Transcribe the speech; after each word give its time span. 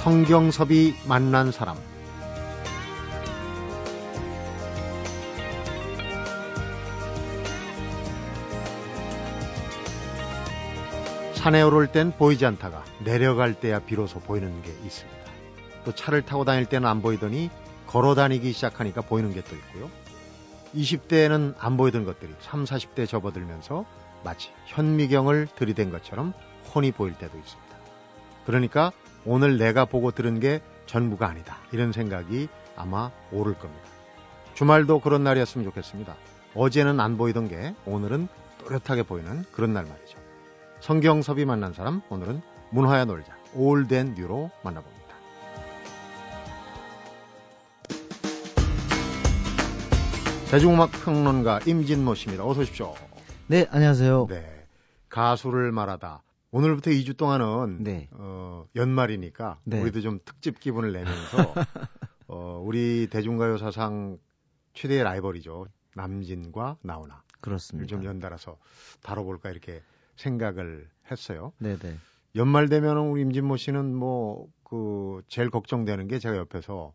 성경섭이 0.00 0.94
만난 1.06 1.52
사람 1.52 1.76
산에 11.34 11.60
오를 11.60 11.86
땐 11.86 12.12
보이지 12.16 12.46
않다가 12.46 12.82
내려갈 13.04 13.52
때야 13.52 13.80
비로소 13.80 14.20
보이는 14.20 14.62
게 14.62 14.70
있습니다. 14.70 15.20
또 15.84 15.92
차를 15.92 16.22
타고 16.22 16.46
다닐 16.46 16.64
때는 16.64 16.88
안 16.88 17.02
보이더니 17.02 17.50
걸어 17.86 18.14
다니기 18.14 18.52
시작하니까 18.52 19.02
보이는 19.02 19.34
게 19.34 19.42
또 19.42 19.54
있고요. 19.54 19.90
20대에는 20.74 21.56
안 21.58 21.76
보이던 21.76 22.06
것들이 22.06 22.32
3, 22.40 22.64
40대 22.64 23.06
접어들면서 23.06 23.84
마치 24.24 24.48
현미경을 24.64 25.48
들이댄 25.56 25.90
것처럼 25.90 26.32
훤히 26.74 26.90
보일 26.90 27.12
때도 27.18 27.36
있습니다. 27.36 27.76
그러니까 28.46 28.92
오늘 29.24 29.58
내가 29.58 29.84
보고 29.84 30.10
들은 30.10 30.40
게 30.40 30.60
전부가 30.86 31.28
아니다. 31.28 31.58
이런 31.72 31.92
생각이 31.92 32.48
아마 32.76 33.10
오를 33.32 33.54
겁니다. 33.54 33.84
주말도 34.54 35.00
그런 35.00 35.24
날이었으면 35.24 35.64
좋겠습니다. 35.66 36.14
어제는 36.54 37.00
안 37.00 37.16
보이던 37.16 37.48
게 37.48 37.74
오늘은 37.86 38.28
또렷하게 38.58 39.04
보이는 39.04 39.44
그런 39.52 39.72
날 39.72 39.84
말이죠. 39.84 40.18
성경섭이 40.80 41.44
만난 41.44 41.72
사람 41.72 42.02
오늘은 42.08 42.42
문화야 42.70 43.04
놀자 43.04 43.32
올덴 43.54 44.14
뉴로 44.14 44.50
만나봅니다. 44.62 45.00
대중음악 50.50 50.90
평론가 51.04 51.60
임진모 51.64 52.14
씨입니다. 52.16 52.44
어서 52.44 52.62
오십시오. 52.62 52.94
네, 53.46 53.66
안녕하세요. 53.70 54.26
네. 54.28 54.66
가수를 55.08 55.70
말하다. 55.70 56.22
오늘부터 56.52 56.90
2주 56.90 57.16
동안은 57.16 57.82
네. 57.84 58.08
어, 58.12 58.66
연말이니까 58.74 59.60
네. 59.64 59.80
우리도 59.80 60.00
좀 60.00 60.18
특집 60.24 60.58
기분을 60.58 60.92
내면서 60.92 61.54
어, 62.26 62.60
우리 62.64 63.06
대중가요 63.10 63.56
사상 63.58 64.18
최대의 64.74 65.04
라이벌이죠. 65.04 65.66
남진과 65.94 66.78
나훈아를 66.82 67.22
그렇습니다. 67.40 67.86
좀 67.88 68.04
연달아서 68.04 68.58
다뤄볼까 69.02 69.50
이렇게 69.50 69.82
생각을 70.16 70.88
했어요. 71.10 71.52
네, 71.58 71.76
네. 71.78 71.96
연말 72.36 72.68
되면 72.68 72.96
우리 72.98 73.22
임진모 73.22 73.56
씨는 73.56 73.94
뭐 73.94 74.48
그 74.70 75.20
제일 75.26 75.50
걱정되는 75.50 76.06
게 76.06 76.20
제가 76.20 76.36
옆에서 76.36 76.94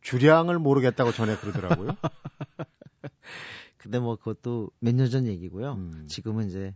주량을 0.00 0.60
모르겠다고 0.60 1.10
전에 1.10 1.36
그러더라고요. 1.36 1.88
근데 3.78 3.98
뭐 3.98 4.14
그것도 4.14 4.70
몇 4.78 4.94
년 4.94 5.10
전 5.10 5.26
얘기고요. 5.26 5.72
음. 5.72 6.06
지금은 6.06 6.46
이제 6.46 6.72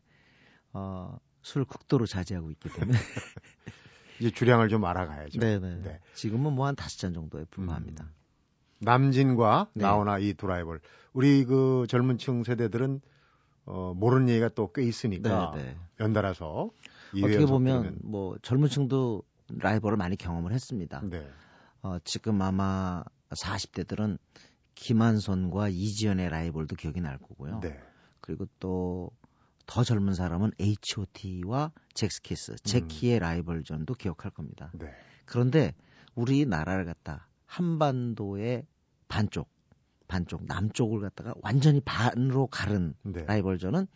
어, 0.73 1.17
술 1.43 1.65
극도로 1.65 2.07
자제하고 2.07 2.51
있기 2.51 2.69
때문에. 2.71 2.99
이제 4.21 4.31
주량을 4.31 4.69
좀 4.69 4.85
알아가야죠. 4.85 5.41
네, 5.41 5.59
네. 5.59 5.77
네. 5.83 6.01
지금은 6.15 6.53
뭐 6.53 6.67
한 6.67 6.77
다섯 6.77 6.99
잔 6.99 7.15
정도에 7.15 7.45
불과합니다. 7.51 8.05
음. 8.05 8.11
남진과 8.81 9.71
네. 9.75 9.83
나훈아 9.85 10.19
이두 10.19 10.47
라이벌. 10.47 10.81
우리 11.13 11.45
그 11.45 11.87
젊은층 11.89 12.45
세대들은 12.45 13.01
어, 13.67 13.95
모르는 13.95 14.29
얘기가 14.29 14.49
또 14.51 14.73
꽤 14.73 14.83
있으니까 14.83 15.53
네, 15.55 15.63
네. 15.63 15.77
연달아서 16.01 16.71
이 17.15 17.23
어떻게 17.25 17.45
보면 17.47 17.83
들으면, 17.83 17.99
뭐 18.03 18.37
젊은층도 18.43 19.23
라이벌을 19.59 19.97
많이 19.97 20.17
경험을 20.17 20.53
했습니다. 20.53 21.03
네. 21.05 21.27
어, 21.83 21.99
지금 22.05 22.41
아마 22.43 23.03
40대들은 23.31 24.19
김한선과 24.75 25.69
이지연의 25.69 26.29
라이벌도 26.31 26.77
기억이 26.77 27.01
날 27.01 27.19
거고요. 27.19 27.61
네. 27.61 27.79
그리고 28.21 28.47
또 28.61 29.11
더 29.71 29.85
젊은 29.85 30.15
사람은 30.15 30.51
H.O.T.와 30.59 31.71
잭스키스, 31.95 32.57
제키의 32.65 33.21
라이벌전도 33.21 33.95
기억할 33.95 34.33
겁니다. 34.33 34.73
네. 34.75 34.93
그런데 35.27 35.77
우리나라를 36.17 36.85
갖다 36.85 37.29
한반도의 37.47 38.67
반쪽, 39.07 39.49
반쪽, 40.09 40.45
남쪽을 40.47 41.01
갖다가 41.01 41.35
완전히 41.41 41.81
반으로 41.83 42.49
가른 42.49 42.95
네. 43.05 43.25
라이벌전은 43.25 43.87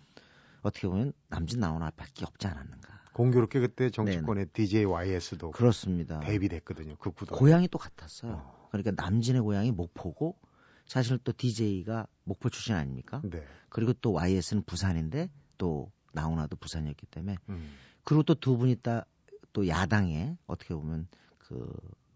어떻게 0.63 0.87
보면 0.87 1.13
남진 1.29 1.59
나훈아밖에 1.59 2.25
없지 2.25 2.47
않았는가. 2.47 3.01
공교롭게 3.13 3.59
그때 3.59 3.91
정치권의 3.91 4.51
DJ 4.53 4.85
YS도 4.85 5.51
그렇습니다. 5.51 6.21
데뷔됐거든요. 6.21 6.95
그 7.01 7.11
구도. 7.11 7.35
고향이 7.35 7.67
또 7.67 7.79
같았어요. 7.79 8.33
어. 8.33 8.69
그러니까 8.71 8.93
남진의 8.93 9.43
고향이 9.43 9.73
목포고 9.73 10.39
사실 10.87 11.19
또 11.19 11.33
DJ가 11.33 12.07
목포 12.23 12.49
출신 12.51 12.77
아닙니까? 12.77 13.21
네. 13.25 13.45
그리고 13.71 13.93
또 13.95 14.13
YS는 14.13 14.63
부산인데 14.63 15.31
또 15.59 15.91
나훈아도 16.13 16.57
부산이었기 16.57 17.07
때문에 17.07 17.37
음. 17.49 17.75
그리고 18.05 18.23
또 18.23 18.35
두 18.35 18.57
분이 18.57 18.77
다또 18.83 19.67
야당에 19.69 20.37
어떻게 20.47 20.75
보면 20.75 21.07
그 21.39 21.55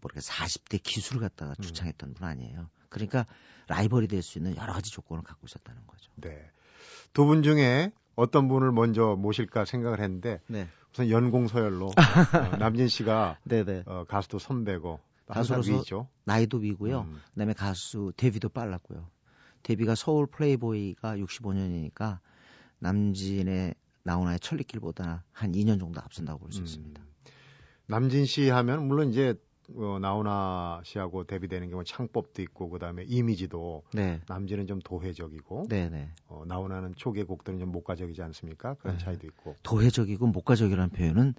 뭐랄까 0.01 0.21
40대 0.21 0.81
기술을 0.81 1.21
갖다가 1.21 1.53
음. 1.57 1.61
주창했던 1.61 2.13
분 2.13 2.27
아니에요. 2.27 2.69
그러니까 2.89 3.25
라이벌이 3.67 4.07
될 4.07 4.21
수 4.23 4.37
있는 4.39 4.55
여러 4.55 4.73
가지 4.73 4.91
조건을 4.91 5.23
갖고 5.23 5.45
있었다는 5.47 5.85
거죠. 5.87 6.11
네. 6.15 6.49
두 7.13 7.25
분 7.25 7.43
중에 7.43 7.91
어떤 8.15 8.47
분을 8.47 8.71
먼저 8.71 9.15
모실까 9.17 9.65
생각을 9.65 9.99
했는데 9.99 10.41
네. 10.47 10.67
우선 10.93 11.09
연공서열로 11.09 11.87
어, 12.53 12.57
남진 12.57 12.87
씨가 12.87 13.37
네네. 13.45 13.83
어, 13.85 14.05
가수도 14.07 14.39
선배고 14.39 14.99
가수로서 15.27 15.71
위죠. 15.79 16.07
나이도 16.25 16.57
위고요. 16.57 17.01
음. 17.01 17.21
그다음에 17.33 17.53
가수 17.53 18.11
데뷔도 18.17 18.49
빨랐고요. 18.49 19.07
데뷔가 19.63 19.93
서울 19.95 20.25
플레이보이가 20.27 21.17
65년이니까 21.17 22.19
남진의 22.79 23.75
나훈아의 24.03 24.39
천리길보다 24.39 25.23
한 25.31 25.51
2년 25.51 25.79
정도 25.79 26.01
앞선다고 26.01 26.39
볼수 26.39 26.59
음. 26.59 26.63
있습니다. 26.65 27.01
남진 27.87 28.25
씨 28.25 28.49
하면 28.49 28.87
물론 28.87 29.09
이제 29.09 29.35
어, 29.75 29.99
나훈아 30.01 30.81
씨하고 30.83 31.25
데뷔되는 31.25 31.69
경우 31.69 31.83
창법도 31.83 32.41
있고 32.41 32.69
그다음에 32.69 33.03
이미지도 33.07 33.83
네. 33.93 34.19
남진은 34.27 34.65
좀 34.65 34.79
도회적이고 34.79 35.67
네네. 35.69 36.09
어, 36.27 36.43
나훈아는 36.47 36.95
초기의 36.95 37.25
곡들은 37.25 37.59
좀 37.59 37.71
목가적이지 37.71 38.19
않습니까? 38.23 38.73
그런 38.75 38.97
네. 38.97 39.03
차이도 39.03 39.27
있고. 39.27 39.55
도회적이고 39.61 40.25
목가적이라는 40.25 40.89
표현은 40.89 41.35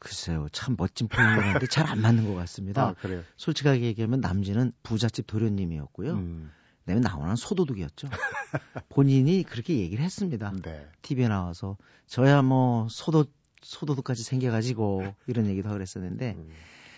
글쎄요 0.00 0.48
참 0.52 0.76
멋진 0.78 1.08
표현이었는데 1.08 1.66
잘 1.68 1.86
안 1.86 2.02
맞는 2.02 2.26
것 2.28 2.34
같습니다. 2.34 2.88
아 2.88 2.92
그래요. 2.94 3.22
솔직하게 3.36 3.80
얘기하면 3.82 4.20
남진은 4.20 4.72
부잣집 4.82 5.26
도련님이었고요. 5.26 6.12
음, 6.12 6.50
그다음에 6.86 7.00
나훈아는 7.00 7.36
소도둑이었죠. 7.36 8.08
본인이 8.88 9.42
그렇게 9.42 9.76
얘기를 9.78 10.04
했습니다. 10.04 10.52
네. 10.62 10.88
TV에 11.02 11.28
나와서 11.28 11.76
저야 12.06 12.42
뭐 12.42 12.86
소도 12.88 13.26
소도둑까지 13.62 14.22
생겨가지고 14.22 15.14
이런 15.26 15.46
얘기도 15.46 15.68
하고 15.68 15.76
그랬었는데 15.76 16.34
음, 16.38 16.48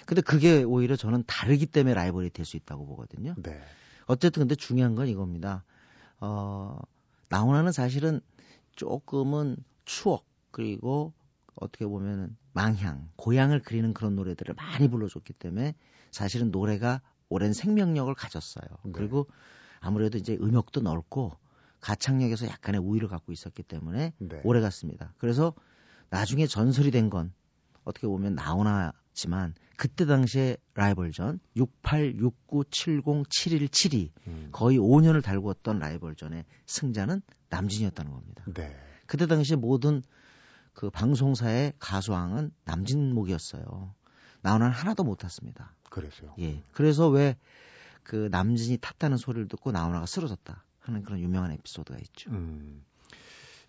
근데 0.04 0.20
그게 0.20 0.62
오히려 0.62 0.96
저는 0.96 1.24
다르기 1.26 1.66
때문에 1.66 1.94
라이벌이 1.94 2.30
될 2.30 2.44
수 2.44 2.56
있다고 2.56 2.86
보거든요. 2.86 3.34
네. 3.42 3.60
어쨌든 4.06 4.40
근데 4.42 4.54
중요한 4.54 4.94
건 4.94 5.08
이겁니다. 5.08 5.64
어, 6.20 6.78
나훈아는 7.30 7.72
사실은 7.72 8.20
조금은 8.76 9.56
추억 9.86 10.26
그리고 10.50 11.14
어떻게 11.54 11.86
보면은 11.86 12.36
망향, 12.52 13.08
고향을 13.16 13.60
그리는 13.62 13.94
그런 13.94 14.14
노래들을 14.16 14.54
많이 14.54 14.88
불러줬기 14.88 15.32
때문에 15.32 15.74
사실은 16.10 16.50
노래가 16.50 17.00
오랜 17.30 17.52
생명력을 17.52 18.14
가졌어요. 18.14 18.66
네. 18.84 18.92
그리고 18.92 19.26
아무래도 19.80 20.18
이제 20.18 20.36
음역도 20.40 20.80
넓고 20.80 21.32
가창력에서 21.80 22.46
약간의 22.46 22.80
우위를 22.80 23.08
갖고 23.08 23.32
있었기 23.32 23.62
때문에 23.62 24.12
네. 24.18 24.40
오래 24.44 24.60
갔습니다. 24.60 25.12
그래서 25.18 25.54
나중에 26.10 26.46
전설이 26.46 26.90
된 26.90 27.10
건 27.10 27.32
어떻게 27.84 28.06
보면 28.06 28.34
나훈아지만 28.34 29.54
그때 29.76 30.04
당시에 30.04 30.56
라이벌전 30.74 31.40
68, 31.56 32.16
69, 32.18 32.64
70, 32.70 33.04
71, 33.30 33.68
72 33.68 34.12
음, 34.26 34.48
거의 34.52 34.78
5년을 34.78 35.22
달구었던 35.22 35.78
라이벌전의 35.78 36.44
승자는 36.66 37.22
남진이었다는 37.48 38.12
겁니다. 38.12 38.44
네. 38.54 38.76
그때 39.06 39.26
당시에 39.26 39.56
모든 39.56 40.02
그 40.74 40.90
방송사의 40.90 41.72
가수왕은 41.78 42.50
남진목이었어요. 42.64 43.94
나훈아는 44.42 44.72
하나도 44.72 45.02
못 45.04 45.16
탔습니다. 45.16 45.74
그랬어요. 45.90 46.34
예. 46.38 46.62
그래서 46.72 47.08
왜 47.08 47.36
그 48.08 48.28
남진이 48.30 48.78
탔다는 48.78 49.16
소리를 49.16 49.46
듣고 49.48 49.70
나훈아가 49.70 50.06
쓰러졌다 50.06 50.64
하는 50.80 51.02
그런 51.02 51.20
유명한 51.20 51.52
에피소드가 51.52 51.98
있죠. 52.00 52.30
음, 52.30 52.82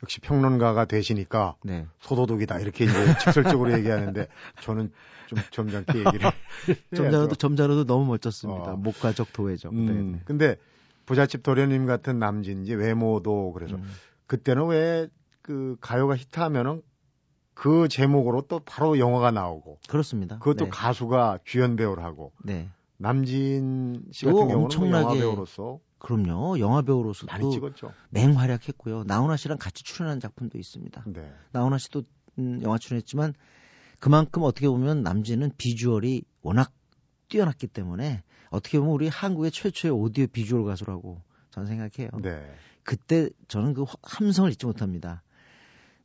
역시 0.01 0.19
평론가가 0.21 0.85
되시니까 0.85 1.55
네. 1.63 1.85
소도둑이다 1.99 2.59
이렇게 2.59 2.85
이제 2.85 3.17
직설적으로 3.19 3.73
얘기하는데 3.73 4.27
저는 4.63 4.91
좀 5.27 5.39
점잖게 5.51 5.99
얘기를 5.99 6.31
점자로도 6.95 7.35
점자로도 7.35 7.85
너무 7.85 8.05
멋졌습니다. 8.05 8.73
어. 8.73 8.75
목가적 8.77 9.33
도회적. 9.33 9.73
음, 9.73 10.13
네. 10.13 10.21
근데 10.25 10.55
부잣집 11.05 11.43
도련님 11.43 11.85
같은 11.85 12.17
남진 12.17 12.63
이제 12.63 12.73
외모도 12.73 13.51
그래서 13.53 13.75
음. 13.75 13.83
그때는 14.25 14.67
왜 14.67 15.09
그 15.49 15.77
가요가 15.81 16.15
히트하면은 16.15 16.83
그 17.55 17.87
제목으로 17.87 18.43
또 18.43 18.59
바로 18.59 18.99
영화가 18.99 19.31
나오고 19.31 19.79
그렇습니다. 19.87 20.37
그것도 20.37 20.65
네. 20.65 20.69
가수가 20.69 21.39
주연 21.43 21.75
배우를 21.75 22.03
하고 22.03 22.31
네. 22.43 22.69
남진 22.99 24.03
씨또 24.11 24.33
같은 24.33 24.47
경우는 24.49 24.55
뭐 24.55 24.63
엄청나게 24.65 25.03
영화 25.05 25.13
배우로서 25.13 25.79
그럼요. 25.99 26.59
영화 26.59 26.81
배우로서도 26.81 27.31
많이 27.31 27.49
찍었죠. 27.51 27.93
맹활약했고요. 28.09 29.05
나훈아 29.05 29.37
씨랑 29.37 29.57
같이 29.57 29.83
출연한 29.83 30.19
작품도 30.19 30.57
있습니다. 30.57 31.05
네. 31.07 31.33
나훈아 31.51 31.77
씨도 31.77 32.03
음, 32.39 32.61
영화 32.61 32.77
출연했지만 32.77 33.33
그만큼 33.99 34.43
어떻게 34.43 34.67
보면 34.67 35.01
남진은 35.03 35.53
비주얼이 35.57 36.23
워낙 36.41 36.73
뛰어났기 37.29 37.67
때문에 37.67 38.23
어떻게 38.49 38.79
보면 38.79 38.93
우리 38.93 39.07
한국의 39.07 39.51
최초의 39.51 39.93
오디오 39.93 40.27
비주얼 40.27 40.65
가수라고 40.65 41.21
저는 41.51 41.67
생각해요. 41.67 42.09
네. 42.21 42.53
그때 42.83 43.29
저는 43.47 43.73
그 43.73 43.85
함성을 44.03 44.51
잊지 44.51 44.65
못합니다. 44.65 45.23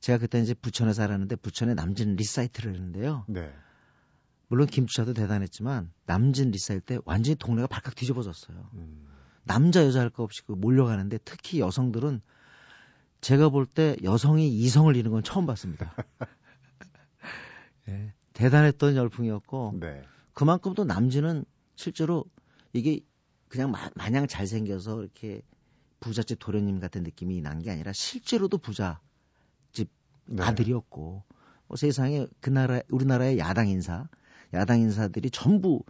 제가 0.00 0.18
그때 0.18 0.38
이제 0.40 0.54
부천에 0.54 0.92
살았는데 0.92 1.36
부천에 1.36 1.74
남진 1.74 2.14
리사이틀을 2.14 2.74
했는데요. 2.74 3.24
네. 3.26 3.52
물론 4.54 4.68
김추자도 4.68 5.14
대단했지만 5.14 5.90
남진 6.06 6.52
리사이틀 6.52 6.84
때 6.84 6.98
완전히 7.04 7.34
동네가 7.34 7.66
발칵 7.66 7.96
뒤집어졌어요. 7.96 8.70
음. 8.74 9.04
남자 9.42 9.84
여자 9.84 9.98
할 10.00 10.10
거 10.10 10.22
없이 10.22 10.42
그 10.46 10.52
몰려가는데 10.52 11.18
특히 11.24 11.58
여성들은 11.58 12.22
제가 13.20 13.48
볼 13.48 13.66
때 13.66 13.96
여성이 14.04 14.48
이성을 14.48 14.94
잃는 14.94 15.10
건 15.10 15.24
처음 15.24 15.44
봤습니다. 15.46 15.92
네, 17.86 18.14
대단했던 18.32 18.94
열풍이었고 18.94 19.78
네. 19.80 20.02
그만큼 20.34 20.74
또 20.74 20.84
남진은 20.84 21.44
실제로 21.74 22.24
이게 22.72 23.00
그냥 23.48 23.72
마, 23.72 23.90
마냥 23.96 24.28
잘생겨서 24.28 25.00
이렇게 25.02 25.42
부잣집 25.98 26.38
도련님 26.38 26.78
같은 26.78 27.02
느낌이 27.02 27.40
난 27.40 27.58
게 27.60 27.72
아니라 27.72 27.92
실제로도 27.92 28.58
부자 28.58 29.00
네. 30.26 30.42
아들이었고 30.44 31.24
뭐 31.66 31.76
세상에 31.76 32.28
그 32.40 32.50
나라 32.50 32.80
우리나라의 32.88 33.38
야당 33.38 33.66
인사 33.68 34.06
야당 34.54 34.80
인사들이 34.80 35.30
전부 35.30 35.82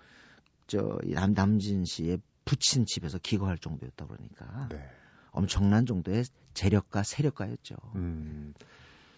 저 0.67 0.99
남, 1.05 1.35
남진 1.35 1.85
씨의 1.85 2.19
부친 2.45 2.87
집에서 2.87 3.19
기거할 3.19 3.59
정도였다 3.59 4.07
그러니까 4.07 4.69
네. 4.71 4.83
엄청난 5.31 5.87
정도의 5.87 6.25
재력가 6.55 7.03
세력가였죠. 7.03 7.75
음. 7.97 8.55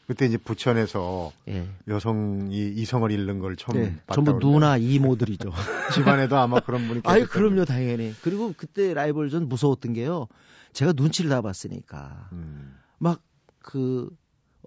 그때 0.06 0.24
이제 0.24 0.36
부천에서 0.36 1.32
예. 1.48 1.68
여성이 1.88 2.68
이성을 2.68 3.10
잃는 3.10 3.40
걸 3.40 3.56
처음 3.56 3.82
네, 3.82 3.96
전부 4.12 4.38
누나 4.38 4.76
이모들이죠. 4.76 5.50
집안에도 5.94 6.38
아마 6.38 6.60
그런 6.60 6.86
분이 6.86 7.00
아유 7.04 7.26
그럼요 7.26 7.64
당연히. 7.64 8.14
그리고 8.22 8.54
그때 8.56 8.94
라이벌전 8.94 9.48
무서웠던 9.48 9.94
게요. 9.94 10.28
제가 10.72 10.92
눈치를 10.94 11.30
다 11.30 11.42
봤으니까 11.42 12.28
음. 12.32 12.76
막그 12.98 14.16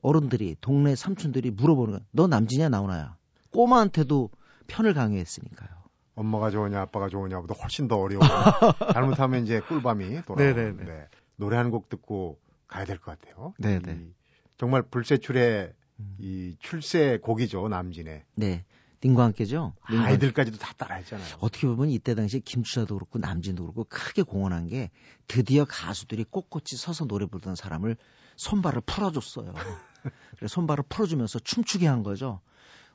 어른들이 0.01 0.57
동네 0.59 0.95
삼촌들이 0.95 1.51
물어보는 1.51 1.93
거야. 1.93 2.01
너 2.11 2.27
남진이야 2.27 2.67
나오나야? 2.67 3.15
꼬마한테도 3.51 4.29
편을 4.69 4.93
강요했으니까요. 4.93 5.69
엄마가 6.15 6.51
좋으냐 6.51 6.81
아빠가 6.81 7.07
좋으냐보다 7.09 7.55
훨씬 7.55 7.87
더 7.87 7.97
어려워. 7.97 8.21
잘못하면 8.93 9.43
이제 9.43 9.59
꿀밤이 9.61 10.21
돌아. 10.25 10.43
네네네. 10.43 10.83
네. 10.83 11.07
노래 11.37 11.57
한곡 11.57 11.89
듣고 11.89 12.39
가야 12.67 12.85
될 12.85 12.97
것 12.99 13.17
같아요. 13.19 13.53
네네. 13.57 13.93
이 13.93 14.13
정말 14.57 14.81
불세출의 14.83 15.73
음. 15.99 16.15
이 16.19 16.55
출세 16.59 17.17
곡이죠 17.21 17.67
남진의. 17.69 18.23
네. 18.35 18.65
님과 19.01 19.23
함께죠. 19.23 19.73
님과 19.89 20.05
아이들까지도 20.07 20.57
다 20.57 20.73
따라했잖아요. 20.75 21.37
어떻게 21.39 21.67
보면 21.67 21.89
이때 21.89 22.15
당시 22.15 22.41
김추자도 22.41 22.95
그렇고 22.95 23.17
남진도 23.17 23.63
그렇고 23.63 23.85
크게 23.85 24.23
공헌한 24.23 24.67
게 24.67 24.91
드디어 25.27 25.63
가수들이 25.63 26.25
꼿꼿이 26.25 26.75
서서 26.75 27.05
노래 27.05 27.25
부르던 27.25 27.55
사람을 27.55 27.95
손발을 28.35 28.81
풀어줬어요. 28.85 29.53
그래서 30.37 30.53
손발을 30.53 30.83
풀어주면서 30.89 31.39
춤추게 31.39 31.87
한 31.87 32.03
거죠. 32.03 32.39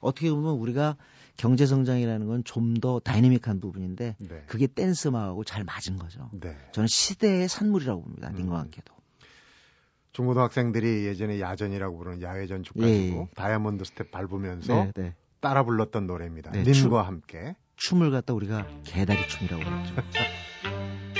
어떻게 0.01 0.31
보면 0.31 0.55
우리가 0.55 0.97
경제 1.37 1.67
성장이라는 1.67 2.27
건 2.27 2.43
좀 2.45 2.75
더 2.75 3.01
다이내믹한 3.01 3.61
부분인데 3.61 4.17
네. 4.19 4.43
그게 4.47 4.67
댄스 4.67 5.09
음악하고 5.09 5.45
잘 5.45 5.65
맞은 5.65 5.97
거죠. 5.99 6.31
네. 6.33 6.57
저는 6.73 6.87
시대의 6.87 7.49
산물이라고 7.49 8.03
봅니다. 8.03 8.29
음. 8.29 8.35
님과 8.37 8.59
함께도. 8.61 8.95
중고등학생들이 10.13 11.07
예전에 11.07 11.41
야전이라고 11.41 11.97
부르는 11.99 12.23
야외 12.23 12.47
전축 12.47 12.77
예, 12.79 12.83
가지고 12.83 13.29
예. 13.31 13.35
다이아몬드 13.35 13.85
스텝 13.85 14.11
밟으면서 14.13 14.75
네, 14.75 14.93
네. 14.95 15.15
따라 15.41 15.65
불렀던 15.65 16.07
노래입니다. 16.07 16.53
네, 16.53 16.63
님과 16.63 17.03
함께. 17.07 17.57
춤을 17.77 18.13
갖다 18.13 18.33
우리가 18.35 18.69
개다리 18.85 19.27
춤이라고 19.27 19.65
그러죠. 19.65 19.95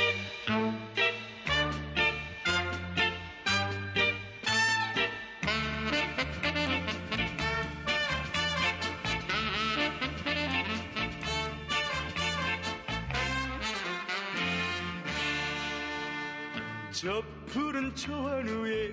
초원 17.95 18.45
위에 18.47 18.93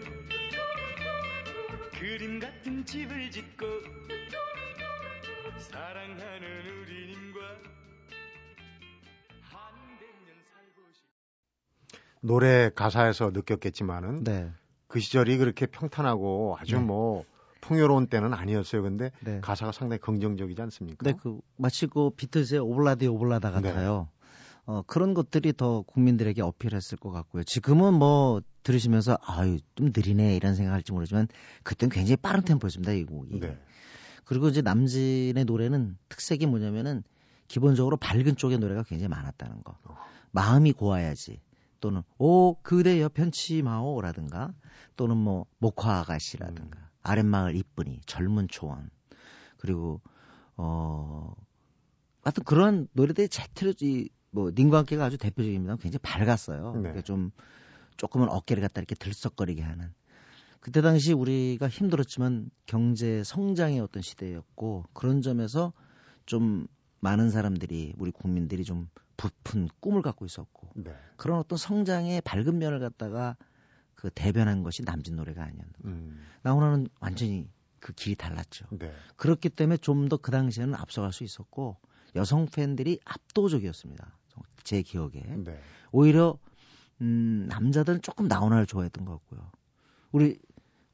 그림 1.99 2.39
같은 2.39 2.85
집을 2.85 3.31
짓고 3.31 3.65
사랑하는 5.57 6.21
우리님과 6.81 7.39
한백년 9.41 10.35
살고 10.53 10.81
싶 10.93 11.03
노래 12.21 12.69
가사에서 12.69 13.31
느꼈겠지만은 13.31 14.23
네, 14.23 14.51
그 14.87 14.99
시절이 14.99 15.37
그렇게 15.37 15.65
평탄하고 15.65 16.57
아주 16.59 16.75
네. 16.75 16.83
뭐 16.83 17.25
풍요로운 17.61 18.07
때는 18.07 18.33
아니었어요. 18.33 18.83
근데 18.83 19.11
네. 19.21 19.39
가사가 19.41 19.71
상당히 19.71 19.99
긍정적이지 19.99 20.61
않습니까? 20.61 21.03
네, 21.03 21.17
그 21.19 21.39
마치 21.57 21.87
그 21.87 22.11
비틀즈의 22.11 22.59
오블라디 22.61 23.07
오블라다 23.07 23.49
같아요. 23.51 24.09
어, 24.65 24.83
그런 24.83 25.13
것들이 25.13 25.53
더 25.53 25.81
국민들에게 25.81 26.41
어필했을 26.41 26.97
것 26.97 27.11
같고요. 27.11 27.43
지금은 27.43 27.93
뭐 27.93 28.41
들으시면서 28.63 29.17
아유 29.21 29.57
좀 29.75 29.91
느리네 29.95 30.35
이런 30.35 30.55
생각할지 30.55 30.91
모르지만 30.91 31.27
그때는 31.63 31.91
굉장히 31.91 32.15
빠른 32.17 32.43
템포였습니다 32.43 32.93
이 32.93 33.03
곡이. 33.03 33.39
네. 33.39 33.59
그리고 34.25 34.47
이제 34.49 34.61
남진의 34.61 35.45
노래는 35.45 35.97
특색이 36.09 36.45
뭐냐면은 36.45 37.03
기본적으로 37.47 37.97
밝은 37.97 38.37
쪽의 38.37 38.59
노래가 38.59 38.83
굉장히 38.83 39.09
많았다는 39.09 39.63
거. 39.63 39.77
어. 39.83 39.97
마음이 40.31 40.71
고와야지. 40.73 41.41
또는 41.81 42.03
오 42.17 42.55
그대여 42.61 43.09
편치 43.09 43.61
마오라든가 43.63 44.53
또는 44.95 45.17
뭐 45.17 45.47
목화 45.57 45.99
아가씨라든가 45.99 46.79
음. 46.79 46.85
아랫마을 47.01 47.55
이쁜이 47.55 48.01
젊은 48.05 48.47
초원 48.47 48.89
그리고 49.57 49.99
어 50.55 51.33
하여튼 52.21 52.43
그런 52.43 52.87
노래들이 52.93 53.27
제트로지 53.27 54.09
뭐 54.31 54.51
님과 54.55 54.79
함께가 54.79 55.05
아주 55.05 55.17
대표적입니다. 55.17 55.75
굉장히 55.77 55.99
밝았어요. 56.01 56.73
네. 56.73 56.79
그러니까 56.79 57.01
좀 57.01 57.31
조금은 57.97 58.29
어깨를 58.29 58.61
갖다 58.61 58.79
이렇게 58.81 58.95
들썩거리게 58.95 59.61
하는 59.61 59.93
그때 60.59 60.81
당시 60.81 61.13
우리가 61.13 61.67
힘들었지만 61.67 62.49
경제 62.65 63.23
성장의 63.23 63.79
어떤 63.79 64.01
시대였고 64.01 64.85
그런 64.93 65.21
점에서 65.21 65.73
좀 66.25 66.67
많은 66.99 67.31
사람들이 67.31 67.93
우리 67.97 68.11
국민들이 68.11 68.63
좀 68.63 68.87
부푼 69.17 69.67
꿈을 69.79 70.01
갖고 70.01 70.25
있었고 70.25 70.69
네. 70.75 70.95
그런 71.17 71.39
어떤 71.39 71.57
성장의 71.57 72.21
밝은 72.21 72.57
면을 72.59 72.79
갖다가 72.79 73.35
그 73.95 74.09
대변한 74.11 74.63
것이 74.63 74.83
남진 74.83 75.15
노래가 75.15 75.43
아니었나. 75.43 75.73
음. 75.85 76.23
나훈아는 76.43 76.87
완전히 76.99 77.49
그 77.79 77.93
길이 77.93 78.15
달랐죠. 78.15 78.65
네. 78.71 78.91
그렇기 79.15 79.49
때문에 79.49 79.77
좀 79.77 80.09
더 80.09 80.17
그 80.17 80.31
당시에는 80.31 80.75
앞서갈 80.75 81.11
수 81.11 81.23
있었고 81.23 81.77
여성 82.15 82.45
팬들이 82.45 82.99
압도적이었습니다. 83.05 84.17
제 84.63 84.81
기억에. 84.81 85.21
네. 85.21 85.59
오히려 85.91 86.37
음, 87.01 87.47
남자들은 87.49 88.01
조금 88.01 88.27
나훈아를 88.27 88.65
좋아했던 88.65 89.05
것 89.05 89.13
같고요. 89.13 89.51
우리 90.11 90.39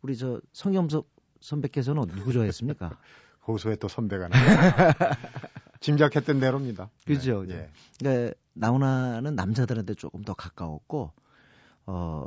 우리 0.01 0.15
저 0.15 0.39
성경섭 0.53 1.07
선배께서는 1.41 2.07
누구 2.15 2.31
좋아했습니까? 2.33 2.97
호소에 3.47 3.77
또 3.77 3.87
선배가 3.87 4.27
나. 4.27 4.37
짐작했던 5.79 6.39
대로입니다. 6.39 6.89
그죠, 7.05 7.41
네. 7.41 7.47
그죠. 7.47 7.57
예. 7.57 7.71
그러니까 7.99 8.33
나훈아는 8.53 9.35
남자들한테 9.35 9.93
조금 9.93 10.23
더 10.23 10.33
가까웠고 10.33 11.13
어 11.85 12.25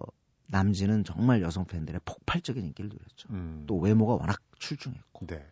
남진은 0.49 1.05
정말 1.05 1.43
여성 1.43 1.65
팬들의 1.65 2.01
폭발적인 2.05 2.65
인기를 2.65 2.91
누렸죠. 2.91 3.29
음. 3.31 3.65
또 3.67 3.79
외모가 3.79 4.15
워낙 4.15 4.41
출중했고. 4.59 5.27
네. 5.27 5.47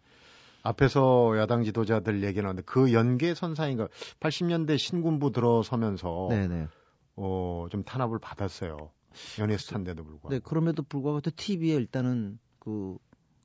앞에서 0.62 1.38
야당 1.38 1.65
지도자들 1.65 2.23
얘기 2.25 2.41
나왔는데 2.41 2.65
그 2.67 2.93
연계선상인가 2.93 3.88
80년대 4.21 4.79
신군부 4.79 5.33
들어서면서 5.33 6.29
네네. 6.31 6.69
어, 7.17 7.67
좀 7.71 7.83
탄압을 7.85 8.19
받았어요. 8.19 8.91
연예 9.38 9.57
스타인데도 9.57 10.05
불구하고. 10.05 10.31
네, 10.31 10.38
그럼에도 10.38 10.83
불구하고 10.83 11.21
또 11.21 11.31
TV에 11.35 11.75
일단은 11.75 12.38
그 12.59 12.97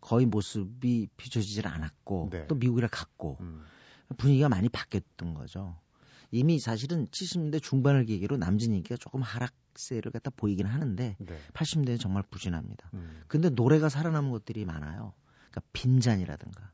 거의 0.02 0.26
모습이 0.26 1.08
비춰지질 1.16 1.68
않았고 1.68 2.30
네. 2.32 2.48
또 2.48 2.56
미국이라 2.56 2.90
갔고 2.90 3.38
음. 3.40 3.64
분위기가 4.18 4.50
많이 4.50 4.70
바뀌었던 4.70 5.34
거죠. 5.34 5.80
이미 6.30 6.60
사실은 6.60 7.08
70년대 7.08 7.62
중반을 7.62 8.06
계기로 8.06 8.38
남진 8.38 8.74
인기가 8.74 8.98
조금 8.98 9.22
하락세를 9.22 10.12
갖다 10.12 10.30
보이긴 10.36 10.66
하는데 10.66 11.16
네. 11.18 11.38
80년대는 11.54 12.00
정말 12.00 12.24
부진합니다. 12.30 12.90
음. 12.96 13.22
근데 13.28 13.50
노래가 13.50 13.88
살아남은 13.88 14.32
것들이 14.32 14.66
많아요. 14.66 15.14
그러니까 15.52 15.62
빈잔이라든가. 15.74 16.73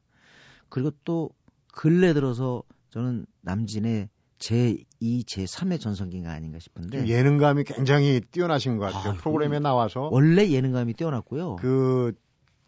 그리고 0.69 0.91
또 1.03 1.29
근래 1.73 2.13
들어서 2.13 2.63
저는 2.89 3.25
남진의 3.41 4.09
제2, 4.39 5.25
제3의 5.25 5.79
전성기가 5.79 6.31
아닌가 6.31 6.59
싶은데 6.59 7.07
예능감이 7.07 7.65
굉장히 7.65 8.21
뛰어나신 8.21 8.77
것 8.77 8.85
같아요. 8.85 9.11
네. 9.13 9.17
아, 9.17 9.21
프로그램에 9.21 9.59
나와서 9.59 10.09
원래 10.11 10.49
예능감이 10.49 10.93
뛰어났고요. 10.93 11.57
그 11.57 12.13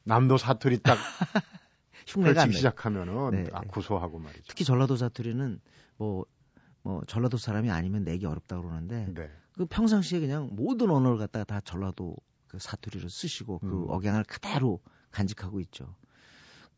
남도 0.03 0.38
사투리 0.38 0.79
딱 0.79 0.98
흉내가 2.08 2.43
안. 2.43 2.51
시작하면은 2.51 3.31
네. 3.31 3.50
아, 3.53 3.62
구소하고 3.62 4.20
말이죠. 4.20 4.43
특히 4.48 4.65
전라도 4.65 4.98
사투리는 4.98 5.62
뭐뭐 5.98 7.03
전라도 7.08 7.38
사람이 7.38 7.70
아니면 7.72 8.03
내기 8.03 8.25
어렵다 8.25 8.58
고 8.58 8.63
그러는데 8.63 9.08
네. 9.13 9.29
그 9.53 9.65
평상시에 9.65 10.20
그냥 10.20 10.50
모든 10.51 10.89
언어를 10.89 11.17
갖다가 11.17 11.46
다 11.46 11.62
전라도 11.62 12.15
그 12.48 12.60
사투리로 12.60 13.08
쓰시고 13.08 13.60
그 13.60 13.65
음. 13.65 13.89
억양을 13.89 14.25
그대로 14.25 14.81
간직하고 15.12 15.62
있죠. 15.62 15.96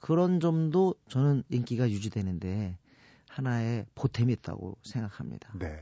그런 0.04 0.42
점도 0.42 0.96
저는 1.08 1.44
인기가 1.48 1.90
유지되는데 1.90 2.78
하나의 3.30 3.86
보탬이 3.96 4.34
있다고 4.34 4.78
생각합니다. 4.82 5.54
네. 5.58 5.80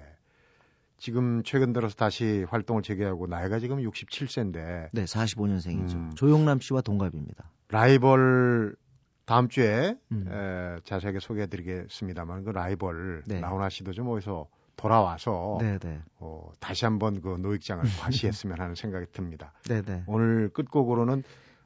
지금 0.99 1.41
최근 1.41 1.73
들어서 1.73 1.95
다시 1.95 2.45
활동을 2.47 2.83
재개하고 2.83 3.25
나이가 3.25 3.57
지금 3.57 3.77
67세인데 3.77 4.89
네, 4.91 5.05
45년생이죠. 5.05 5.95
음. 5.95 6.11
조용남 6.13 6.59
씨와 6.59 6.81
동갑입니다. 6.81 7.49
라이벌 7.69 8.75
다음 9.25 9.49
주에 9.49 9.97
음. 10.11 10.27
에, 10.29 10.79
자세하게 10.83 11.19
소개해 11.19 11.47
드리겠습니다만 11.47 12.43
그 12.43 12.51
라이벌 12.51 13.23
네. 13.25 13.39
나훈아 13.39 13.69
씨도 13.69 13.91
좀 13.93 14.07
어디서 14.09 14.47
돌아와서 14.75 15.57
네, 15.59 15.79
네. 15.79 15.99
어, 16.19 16.51
다시 16.59 16.85
한번 16.85 17.21
그 17.21 17.37
노익장을 17.39 17.83
과시했으면 17.99 18.59
하는 18.59 18.75
생각이 18.75 19.07
듭니다. 19.13 19.53
네, 19.67 19.81
네. 19.81 20.03
오늘 20.05 20.49
끝곡으로는 20.49 21.23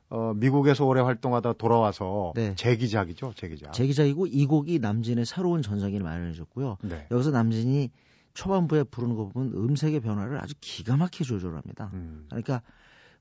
어, 0.10 0.34
미국에서 0.36 0.86
오래 0.86 1.02
활동하다 1.02 1.54
돌아와서 1.54 2.34
네. 2.36 2.54
재기작이죠, 2.56 3.34
재기작. 3.36 3.74
제 3.74 3.86
기자이고 3.88 4.28
이 4.28 4.46
곡이 4.46 4.80
남진의 4.80 5.26
새로운 5.26 5.62
전성기를 5.62 6.04
마련해 6.04 6.34
줬고요. 6.34 6.78
네. 6.84 7.08
여기서 7.12 7.32
남진이 7.32 7.92
초반부에 8.34 8.84
부르는 8.84 9.16
거 9.16 9.30
보면 9.30 9.54
음색의 9.54 10.02
변화를 10.02 10.38
아주 10.42 10.54
기가 10.62 10.98
막히게 10.98 11.24
조절합니다. 11.24 11.90
음, 11.94 12.26
그러니까 12.30 12.62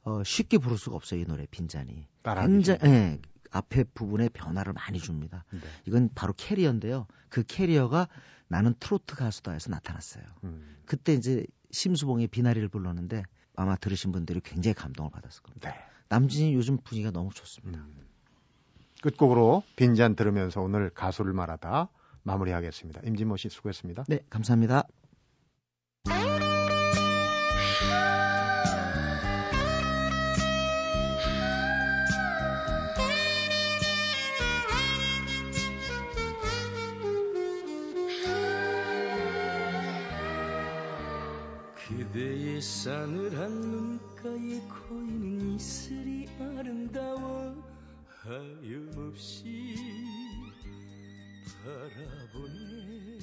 어, 0.03 0.23
쉽게 0.23 0.59
부를 0.59 0.77
수가 0.77 0.97
없어요 0.97 1.21
이 1.21 1.25
노래 1.25 1.47
빈잔이. 1.51 2.07
굉장히 2.25 2.79
좀. 2.81 2.91
예, 2.91 3.21
앞에 3.51 3.85
부분에 3.85 4.29
변화를 4.29 4.73
많이 4.73 4.99
줍니다. 4.99 5.45
네. 5.51 5.61
이건 5.87 6.11
바로 6.15 6.35
캐리어인데요. 6.37 7.07
그 7.29 7.45
캐리어가 7.45 8.09
나는 8.49 8.75
트로트 8.79 9.15
가수다 9.15 9.53
해서 9.53 9.71
나타났어요. 9.71 10.25
음, 10.45 10.77
그때 10.85 11.15
이제 11.15 11.47
심수봉의 11.71 12.27
비나리를 12.29 12.69
불렀는데 12.69 13.23
아마 13.57 13.77
들으신 13.77 14.13
분들이 14.13 14.41
굉장히 14.41 14.75
감동을 14.75 15.11
받았을 15.11 15.43
겁니다. 15.43 15.71
네. 15.71 15.94
남진이 16.15 16.55
요즘 16.55 16.79
분위기가 16.79 17.11
너무 17.11 17.31
좋습니다. 17.35 17.81
음. 17.81 18.05
끝곡으로 19.03 19.63
빈잔 19.77 20.15
들으면서 20.15 20.61
오늘 20.63 20.91
가수를 20.91 21.33
말하다 21.33 21.89
마무리하겠습니다. 22.23 23.03
임진모 23.05 23.37
씨 23.37 23.49
수고했습니다. 23.49 24.05
네, 24.09 24.21
감사합니다. 24.31 24.85
그대의 42.15 42.63
싸늘한 42.63 43.51
눈가에 43.51 44.61
고이는 44.89 45.57
이슬이 45.57 46.29
아름다워 46.39 47.57
하염없이 48.23 49.75
바라보네 51.65 53.19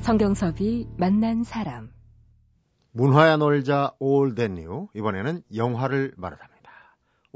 성경섭이 0.00 0.88
만난 0.96 1.44
사람. 1.44 1.92
문화야 2.90 3.36
놀자 3.36 3.94
올댄뉴 4.00 4.88
이번에는 4.92 5.42
영화를 5.54 6.14
말하답니다. 6.16 6.53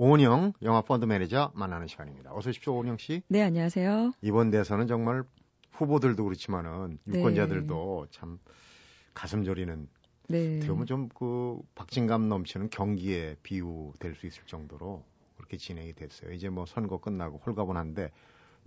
오은영 0.01 0.53
영화 0.63 0.81
펀드 0.81 1.07
매니저 1.07 1.51
만나는 1.57 1.89
시간입니다. 1.89 2.31
어서 2.33 2.51
오십시오 2.51 2.73
오은영 2.77 2.99
씨. 2.99 3.21
네, 3.27 3.43
안녕하세요. 3.43 4.13
이번 4.23 4.53
대선은 4.53 4.87
정말 4.87 5.25
후보들도 5.73 6.23
그렇지만은 6.23 7.01
네. 7.03 7.19
유권자들도 7.19 8.07
참 8.13 8.39
가슴 9.13 9.43
저리는 9.43 9.89
네. 10.29 10.59
어떻게 10.59 10.69
보면 10.71 10.87
좀 10.87 11.09
그 11.09 11.59
박진감 11.75 12.29
넘치는 12.29 12.71
경기에 12.71 13.39
비유될 13.43 14.15
수 14.15 14.29
있을 14.29 14.45
정도로 14.47 15.03
그렇게 15.37 15.57
진행이 15.57 15.95
됐어요. 15.95 16.31
이제 16.31 16.49
뭐 16.49 16.65
선거 16.65 16.99
끝나고 17.01 17.39
홀가분한데 17.45 18.13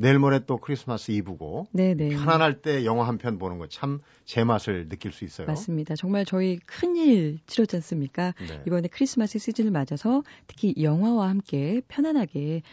내일 0.01 0.19
모레 0.19 0.45
또 0.45 0.57
크리스마스 0.57 1.11
이브고 1.11 1.67
네, 1.73 1.93
네. 1.93 2.09
편안할 2.09 2.61
때 2.61 2.85
영화 2.85 3.07
한 3.07 3.17
편 3.17 3.37
보는 3.37 3.57
거 3.59 3.67
참 3.67 3.99
제맛을 4.25 4.89
느낄 4.89 5.11
수 5.11 5.23
있어요. 5.25 5.47
맞습니다. 5.47 5.95
정말 5.95 6.25
저희 6.25 6.57
큰일 6.65 7.39
치렀지 7.45 7.75
않습니까? 7.77 8.33
네. 8.39 8.61
이번에 8.67 8.87
크리스마스 8.87 9.37
시즌을 9.39 9.71
맞아서 9.71 10.23
특히 10.47 10.73
영화와 10.81 11.29
함께 11.29 11.81
편안하게 11.87 12.63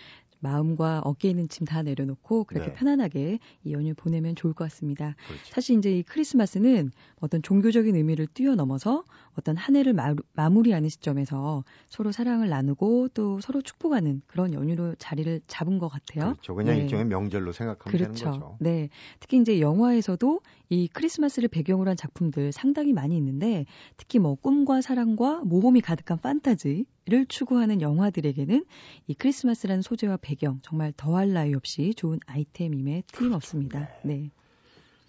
마음과 0.40 1.00
어깨에 1.04 1.30
있는 1.32 1.48
짐 1.48 1.66
다 1.66 1.82
내려놓고 1.82 2.44
그렇게 2.44 2.68
네. 2.68 2.72
편안하게 2.74 3.40
이 3.64 3.72
연휴 3.72 3.92
보내면 3.94 4.36
좋을 4.36 4.54
것 4.54 4.64
같습니다. 4.64 5.16
그렇죠. 5.26 5.52
사실 5.52 5.76
이제 5.76 5.90
이 5.98 6.02
크리스마스는 6.04 6.92
어떤 7.20 7.42
종교적인 7.42 7.94
의미를 7.96 8.26
뛰어넘어서 8.28 9.02
어떤 9.38 9.56
한 9.56 9.76
해를 9.76 9.92
마, 9.92 10.14
마무리하는 10.32 10.88
시점에서 10.88 11.62
서로 11.88 12.10
사랑을 12.10 12.48
나누고 12.48 13.08
또 13.14 13.40
서로 13.40 13.62
축복하는 13.62 14.20
그런 14.26 14.52
연휴로 14.52 14.96
자리를 14.96 15.42
잡은 15.46 15.78
것 15.78 15.88
같아요. 15.88 16.32
그렇죠. 16.32 16.54
그냥 16.56 16.76
네. 16.76 16.82
일종의 16.82 17.04
명절로 17.06 17.52
생각하면 17.52 17.96
되는 17.96 18.12
거죠. 18.12 18.56
네. 18.58 18.88
특히 19.20 19.40
이제 19.40 19.60
영화에서도 19.60 20.40
이 20.70 20.88
크리스마스를 20.88 21.48
배경으로 21.48 21.88
한 21.88 21.96
작품들 21.96 22.50
상당히 22.50 22.92
많이 22.92 23.16
있는데 23.16 23.64
특히 23.96 24.18
뭐 24.18 24.34
꿈과 24.34 24.80
사랑과 24.80 25.40
모험이 25.44 25.80
가득한 25.80 26.18
판타지 26.18 26.84
를 27.10 27.24
추구하는 27.24 27.80
영화들에게는 27.80 28.66
이 29.06 29.14
크리스마스라는 29.14 29.80
소재와 29.80 30.18
배경 30.20 30.60
정말 30.60 30.92
더할 30.94 31.32
나위 31.32 31.54
없이 31.54 31.94
좋은 31.94 32.20
아이템임에 32.26 33.04
틀림없습니다. 33.10 33.88
네. 34.04 34.30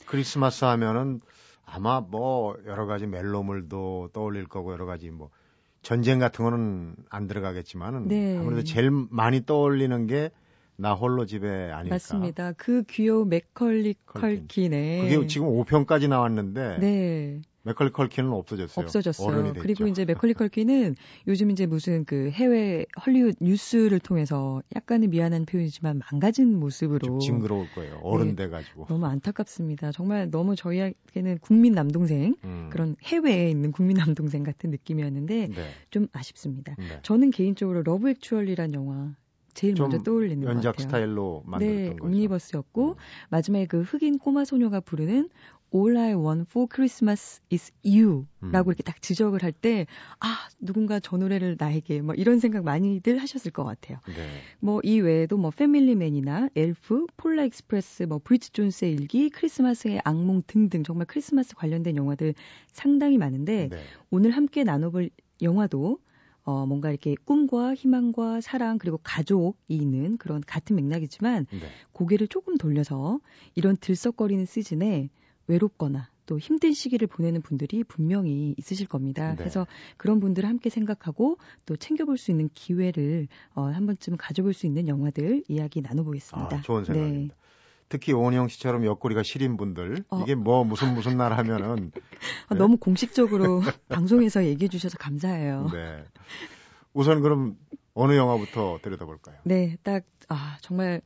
크리스마스 0.06 0.64
하면은 0.64 1.20
아마 1.72 2.02
뭐 2.02 2.58
여러 2.66 2.86
가지 2.86 3.08
멜로물도 3.08 4.10
떠올릴 4.14 4.46
거고 4.48 4.72
여러 4.74 4.86
가지 4.86 5.10
뭐 5.12 5.30
전쟁 5.82 6.20
같은 6.20 6.44
거는 6.44 6.96
안 7.10 7.28
들어가겠지만은 7.28 8.08
네. 8.08 8.38
아무래도 8.38 8.64
제일 8.64 8.92
많이 9.10 9.46
떠올리는 9.46 10.08
게 10.08 10.32
나 10.80 10.94
홀로 10.94 11.26
집에 11.26 11.72
아닐까. 11.72 11.96
맞습니다. 11.96 12.54
그 12.54 12.84
귀여운 12.84 13.28
맥컬리 13.28 13.96
컬킨. 14.06 14.40
컬킨의 14.48 15.10
그게 15.10 15.28
지금 15.28 15.48
5편까지 15.48 16.08
나왔는데 16.08 16.78
네. 16.80 17.42
맥컬리 17.70 17.92
컬킨은 17.92 18.32
없어졌어요. 18.32 18.84
없어졌어요. 18.84 19.54
그리고 19.60 19.88
이제 19.88 20.04
맥컬리 20.06 20.34
컬킨은 20.34 20.96
요즘 21.28 21.52
이제 21.52 21.66
무슨 21.68 22.04
그 22.04 22.30
해외 22.32 22.86
헐리우드 23.06 23.38
뉴스를 23.42 24.00
통해서 24.00 24.62
약간의 24.76 25.10
미안한 25.10 25.46
표현이지만 25.46 26.02
망가진 26.12 26.60
모습으로 26.60 27.00
좀 27.00 27.20
징그러울 27.20 27.68
거예요. 27.76 28.00
어른 28.02 28.30
네. 28.30 28.36
돼 28.36 28.50
가지고. 28.50 28.88
너무 28.88 29.06
안타깝습니다. 29.06 29.92
정말 29.92 30.32
너무 30.32 30.56
저희에게는 30.56 31.38
국민 31.40 31.74
남동생 31.74 32.36
음. 32.44 32.70
그런 32.72 32.96
해외에 33.04 33.50
있는 33.50 33.72
국민 33.72 33.98
남동생 33.98 34.44
같은 34.44 34.72
느낌이었는데 34.72 35.48
네. 35.48 35.70
좀 35.92 36.08
아쉽습니다. 36.12 36.76
네. 36.78 37.00
저는 37.04 37.30
개인적으로 37.30 37.84
러브 37.84 38.10
액츄얼리란 38.10 38.74
영화 38.74 39.14
제일 39.54 39.76
좀 39.76 39.90
먼저 39.90 40.04
떠올리는 40.04 40.42
것 40.44 40.50
연작 40.50 40.72
같아요. 40.76 40.88
스타일로 40.88 41.44
만들었던 41.46 41.84
네, 41.84 41.90
거죠. 41.92 42.06
옴니버스였고 42.06 42.96
마지막에 43.30 43.66
그 43.66 43.82
흑인 43.82 44.18
꼬마 44.18 44.46
소녀가 44.46 44.80
부르는 44.80 45.30
All 45.74 45.98
I 45.98 46.14
Want 46.16 46.46
for 46.50 46.68
Christmas 46.72 47.42
is 47.54 47.72
You라고 47.86 48.26
음. 48.42 48.52
이렇게 48.68 48.84
딱 48.84 49.02
지적을 49.02 49.44
할 49.44 49.52
때 49.52 49.86
아 50.20 50.48
누군가 50.60 51.00
저 51.00 51.18
노래를 51.18 51.58
나에게 51.60 52.02
뭐 52.02 52.16
이런 52.16 52.40
생각 52.40 52.64
많이들 52.64 53.18
하셨을 53.20 53.52
것 53.52 53.64
같아요. 53.64 54.00
네. 54.08 54.14
뭐이 54.60 55.02
외에도 55.02 55.38
뭐 55.38 55.52
패밀리맨이나 55.52 56.50
엘프, 56.56 57.08
폴라 57.18 57.46
익스프레스, 57.46 58.04
뭐 58.04 58.20
브리지 58.24 58.52
존스의 58.52 58.94
일기, 58.94 59.30
크리스마스의 59.30 60.02
악몽 60.04 60.42
등등 60.48 60.84
정말 60.84 61.06
크리스마스 61.08 61.56
관련된 61.56 61.96
영화들 61.96 62.34
상당히 62.72 63.18
많은데 63.18 63.70
네. 63.70 63.78
오늘 64.10 64.32
함께 64.32 64.64
나눠볼 64.64 65.10
영화도 65.42 66.00
어 66.44 66.66
뭔가 66.66 66.90
이렇게 66.90 67.16
꿈과 67.26 67.76
희망과 67.76 68.42
사랑 68.42 68.78
그리고 68.80 69.00
가족이 69.04 69.58
있는 69.68 70.18
그런 70.18 70.42
같은 70.42 70.76
맥락이지만 70.78 71.46
네. 71.52 71.60
고개를 71.92 72.28
조금 72.28 72.58
돌려서 72.58 73.20
이런 73.56 73.78
들썩거리는 73.78 74.46
시즌에 74.46 75.10
외롭거나 75.50 76.10
또 76.26 76.38
힘든 76.38 76.74
시기를 76.74 77.08
보내는 77.08 77.42
분들이 77.42 77.84
분명히 77.84 78.54
있으실 78.58 78.88
겁니다. 78.88 79.32
네. 79.32 79.36
그래서 79.36 79.66
그런 79.98 80.20
분들을 80.20 80.48
함께 80.48 80.70
생각하고 80.70 81.38
또 81.66 81.76
챙겨볼 81.76 82.20
수 82.20 82.30
있는 82.30 82.50
기회를 82.54 83.28
어, 83.56 83.64
한 83.64 83.88
번쯤 83.88 84.16
가져볼 84.16 84.54
수 84.54 84.68
있는 84.68 84.88
영화들 84.88 85.44
이야기 85.48 85.82
나눠보겠습니다. 85.82 86.58
아, 86.58 86.62
좋은 86.62 86.86
생각입니다. 86.86 87.36
네. 87.36 87.40
특히 87.90 88.14
오은영 88.14 88.48
씨처럼 88.50 88.86
옆구리가 88.86 89.24
시린 89.24 89.58
분들 89.58 90.04
어. 90.10 90.22
이게 90.22 90.36
뭐 90.36 90.64
무슨 90.64 90.94
무슨 90.94 91.18
날 91.18 91.34
하면은 91.34 91.92
아, 92.48 92.54
너무 92.54 92.78
공식적으로 92.78 93.62
방송에서 93.90 94.46
얘기해 94.46 94.70
주셔서 94.70 95.00
감사해요. 95.00 95.70
네. 95.74 96.04
우선 96.94 97.22
그럼 97.24 97.58
어느 97.96 98.16
영화부터 98.16 98.80
들여다볼까요? 98.84 99.38
네, 99.44 99.78
딱, 99.82 100.04
아, 100.28 100.58
정말 100.62 101.02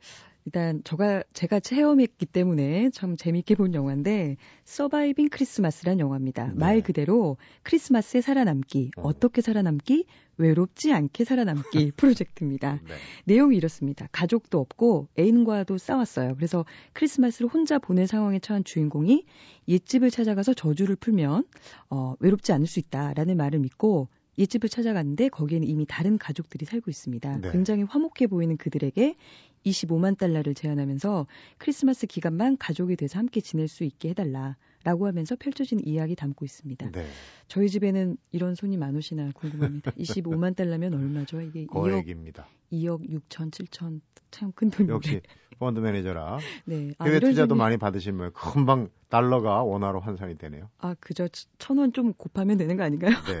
일단 0.46 0.82
저가 0.84 1.22
제가 1.32 1.58
체험했기 1.58 2.26
때문에 2.26 2.90
참 2.90 3.16
재밌게 3.16 3.54
본 3.54 3.72
영화인데 3.74 4.36
서바이빙 4.64 5.30
크리스마스란 5.30 5.98
영화입니다. 6.00 6.48
네. 6.48 6.54
말 6.54 6.80
그대로 6.82 7.38
크리스마스에 7.62 8.20
살아남기, 8.20 8.90
어. 8.96 9.08
어. 9.08 9.12
떻게 9.14 9.40
살아남기, 9.40 10.04
외롭지 10.36 10.92
않게 10.92 11.24
살아남기 11.24 11.92
프로젝트입니다. 11.96 12.80
네. 12.86 12.94
내용이 13.24 13.56
이렇습니다. 13.56 14.06
가족도 14.12 14.58
없고 14.58 15.08
애인과도 15.18 15.78
싸웠어요. 15.78 16.34
그래서 16.34 16.66
크리스마스를 16.92 17.48
혼자 17.48 17.78
보낼 17.78 18.06
상황에 18.06 18.38
처한 18.38 18.64
주인공이 18.64 19.24
옛집을 19.68 20.10
찾아가서 20.10 20.52
저주를 20.52 20.96
풀면 20.96 21.44
어, 21.88 22.16
외롭지 22.20 22.52
않을 22.52 22.66
수 22.66 22.80
있다라는 22.80 23.38
말을 23.38 23.60
믿고 23.60 24.08
옛집을 24.36 24.68
찾아갔는데 24.68 25.28
거기에는 25.28 25.66
이미 25.66 25.86
다른 25.86 26.18
가족들이 26.18 26.66
살고 26.66 26.90
있습니다. 26.90 27.38
네. 27.38 27.52
굉장히 27.52 27.84
화목해 27.84 28.26
보이는 28.28 28.56
그들에게 28.56 29.14
25만 29.64 30.16
달러를 30.18 30.54
제안하면서 30.54 31.26
크리스마스 31.58 32.06
기간만 32.06 32.56
가족이 32.58 32.96
돼서 32.96 33.18
함께 33.18 33.40
지낼 33.40 33.68
수 33.68 33.84
있게 33.84 34.10
해달라 34.10 34.56
라고 34.84 35.06
하면서 35.06 35.34
펼쳐진 35.36 35.80
이야기 35.84 36.14
담고 36.14 36.44
있습니다. 36.44 36.90
네. 36.90 37.06
저희 37.48 37.68
집에는 37.70 38.16
이런 38.32 38.54
손님 38.54 38.82
안 38.82 38.94
오시나 38.96 39.30
궁금합니다. 39.34 39.92
25만 39.96 40.54
달러면 40.56 40.92
얼마죠? 40.94 41.40
이게 41.40 41.64
2억, 41.64 41.68
거액입니다. 41.70 42.46
2억 42.72 43.08
6천, 43.08 43.50
7천 43.50 44.00
참 44.30 44.52
큰 44.52 44.68
돈인데. 44.70 44.92
역시 44.92 45.20
펀드 45.58 45.78
매니저라 45.80 46.38
네. 46.66 46.92
아, 46.98 47.04
해외 47.04 47.20
투자도 47.20 47.54
많이 47.54 47.76
받으시면 47.78 48.32
금방 48.34 48.88
달러가 49.08 49.62
원화로 49.62 50.00
환산이 50.00 50.36
되네요. 50.36 50.68
아, 50.78 50.94
그저 51.00 51.28
천 51.58 51.78
원 51.78 51.92
좀 51.92 52.12
곱하면 52.12 52.58
되는 52.58 52.76
거 52.76 52.82
아닌가요? 52.82 53.12
네. 53.26 53.40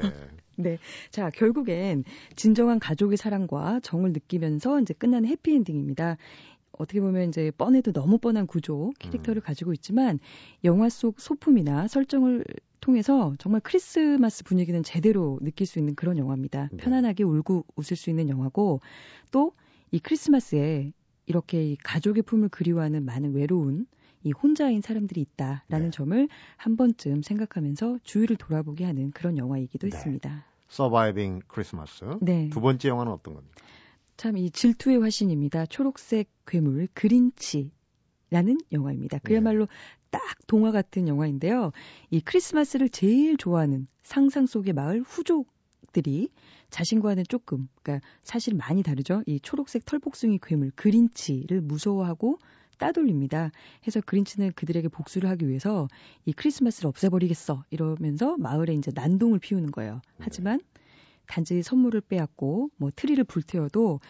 자, 1.10 1.30
결국엔 1.30 2.04
진정한 2.36 2.78
가족의 2.78 3.16
사랑과 3.16 3.80
정을 3.80 4.12
느끼면서 4.12 4.80
이제 4.80 4.94
끝나는 4.94 5.28
해피엔딩입니다. 5.28 6.16
어떻게 6.72 7.00
보면 7.00 7.28
이제 7.28 7.52
뻔해도 7.56 7.92
너무 7.92 8.18
뻔한 8.18 8.46
구조, 8.46 8.92
캐릭터를 8.98 9.40
음. 9.40 9.44
가지고 9.44 9.72
있지만 9.72 10.18
영화 10.64 10.88
속 10.88 11.20
소품이나 11.20 11.86
설정을 11.86 12.44
통해서 12.80 13.32
정말 13.38 13.60
크리스마스 13.62 14.42
분위기는 14.44 14.82
제대로 14.82 15.38
느낄 15.40 15.66
수 15.66 15.78
있는 15.78 15.94
그런 15.94 16.18
영화입니다. 16.18 16.68
네. 16.72 16.76
편안하게 16.78 17.22
울고 17.22 17.64
웃을 17.76 17.96
수 17.96 18.10
있는 18.10 18.28
영화고 18.28 18.80
또 19.30 19.52
이 19.94 20.00
크리스마스에 20.00 20.92
이렇게 21.26 21.70
이 21.70 21.76
가족의 21.76 22.24
품을 22.24 22.48
그리워하는 22.48 23.04
많은 23.04 23.32
외로운 23.32 23.86
이 24.24 24.32
혼자인 24.32 24.80
사람들이 24.80 25.20
있다라는 25.20 25.86
네. 25.86 25.90
점을 25.90 26.28
한 26.56 26.76
번쯤 26.76 27.22
생각하면서 27.22 27.98
주위를 28.02 28.36
돌아보게 28.36 28.84
하는 28.84 29.10
그런 29.12 29.38
영화이기도 29.38 29.88
네. 29.88 29.96
했습니다. 29.96 30.44
서바이빙 30.68 31.42
크리스마스. 31.46 32.04
네. 32.20 32.48
두 32.50 32.60
번째 32.60 32.88
영화는 32.88 33.12
어떤 33.12 33.34
겁니까? 33.34 33.54
참 34.16 34.36
이 34.36 34.50
질투의 34.50 34.98
화신입니다. 35.00 35.66
초록색 35.66 36.30
괴물 36.46 36.88
그린치 36.94 37.70
라는 38.30 38.58
영화입니다. 38.72 39.18
그야말로 39.18 39.68
딱 40.10 40.20
동화 40.46 40.72
같은 40.72 41.06
영화인데요. 41.08 41.72
이 42.10 42.20
크리스마스를 42.20 42.88
제일 42.88 43.36
좋아하는 43.36 43.86
상상 44.02 44.46
속의 44.46 44.72
마을 44.72 45.02
후족들이 45.02 46.30
자신과는 46.70 47.24
조금, 47.28 47.68
그러니까 47.82 48.06
사실 48.22 48.54
많이 48.54 48.82
다르죠. 48.82 49.22
이 49.26 49.38
초록색 49.40 49.84
털복숭이 49.84 50.38
괴물 50.42 50.72
그린치를 50.74 51.60
무서워하고 51.60 52.38
따돌립니다. 52.78 53.50
해서 53.86 54.00
그린치는 54.00 54.52
그들에게 54.54 54.88
복수를 54.88 55.28
하기 55.30 55.48
위해서 55.48 55.88
이 56.24 56.32
크리스마스를 56.32 56.88
없애버리겠어 56.88 57.64
이러면서 57.70 58.36
마을에 58.36 58.74
이제 58.74 58.90
난동을 58.94 59.38
피우는 59.38 59.70
거예요. 59.70 60.00
하지만 60.18 60.60
단지 61.26 61.62
선물을 61.62 62.02
빼앗고 62.02 62.70
뭐 62.76 62.90
트리를 62.94 63.22
불태워도 63.24 64.00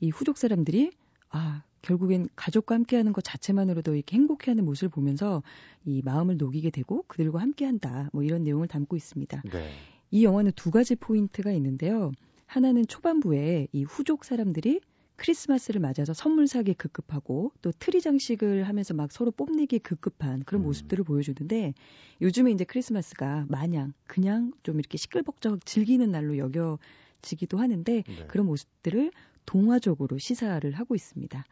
이 0.00 0.10
후족 0.10 0.38
사람들이 0.38 0.92
아 1.30 1.62
결국엔 1.82 2.28
가족과 2.36 2.74
함께하는 2.74 3.12
것 3.12 3.24
자체만으로도 3.24 3.94
이렇게 3.94 4.16
행복해하는 4.16 4.64
모습을 4.64 4.90
보면서 4.90 5.42
이 5.84 6.02
마음을 6.04 6.36
녹이게 6.36 6.70
되고 6.70 7.04
그들과 7.06 7.40
함께한다 7.40 8.10
뭐 8.12 8.22
이런 8.22 8.44
내용을 8.44 8.68
담고 8.68 8.96
있습니다. 8.96 9.42
네. 9.50 9.70
이 10.10 10.24
영화는 10.24 10.52
두 10.56 10.70
가지 10.70 10.96
포인트가 10.96 11.52
있는데요. 11.52 12.12
하나는 12.46 12.86
초반부에 12.86 13.68
이 13.72 13.84
후족 13.84 14.24
사람들이 14.24 14.80
크리스마스를 15.20 15.82
맞아서 15.82 16.14
선물 16.14 16.48
사기에 16.48 16.72
급급하고 16.72 17.52
또 17.60 17.72
트리 17.78 18.00
장식을 18.00 18.64
하면서 18.64 18.94
막 18.94 19.12
서로 19.12 19.30
뽐내기에 19.30 19.80
급급한 19.80 20.42
그런 20.44 20.62
음. 20.62 20.64
모습들을 20.64 21.04
보여주는데 21.04 21.74
요즘에 22.22 22.50
이제 22.52 22.64
크리스마스가 22.64 23.44
마냥 23.48 23.92
그냥 24.06 24.52
좀 24.62 24.78
이렇게 24.78 24.96
시끌벅적 24.96 25.66
즐기는 25.66 26.10
날로 26.10 26.38
여겨지기도 26.38 27.58
하는데 27.58 28.02
네. 28.02 28.26
그런 28.28 28.46
모습들을 28.46 29.12
동화적으로 29.44 30.16
시사를 30.16 30.72
하고 30.72 30.94
있습니다. 30.94 31.44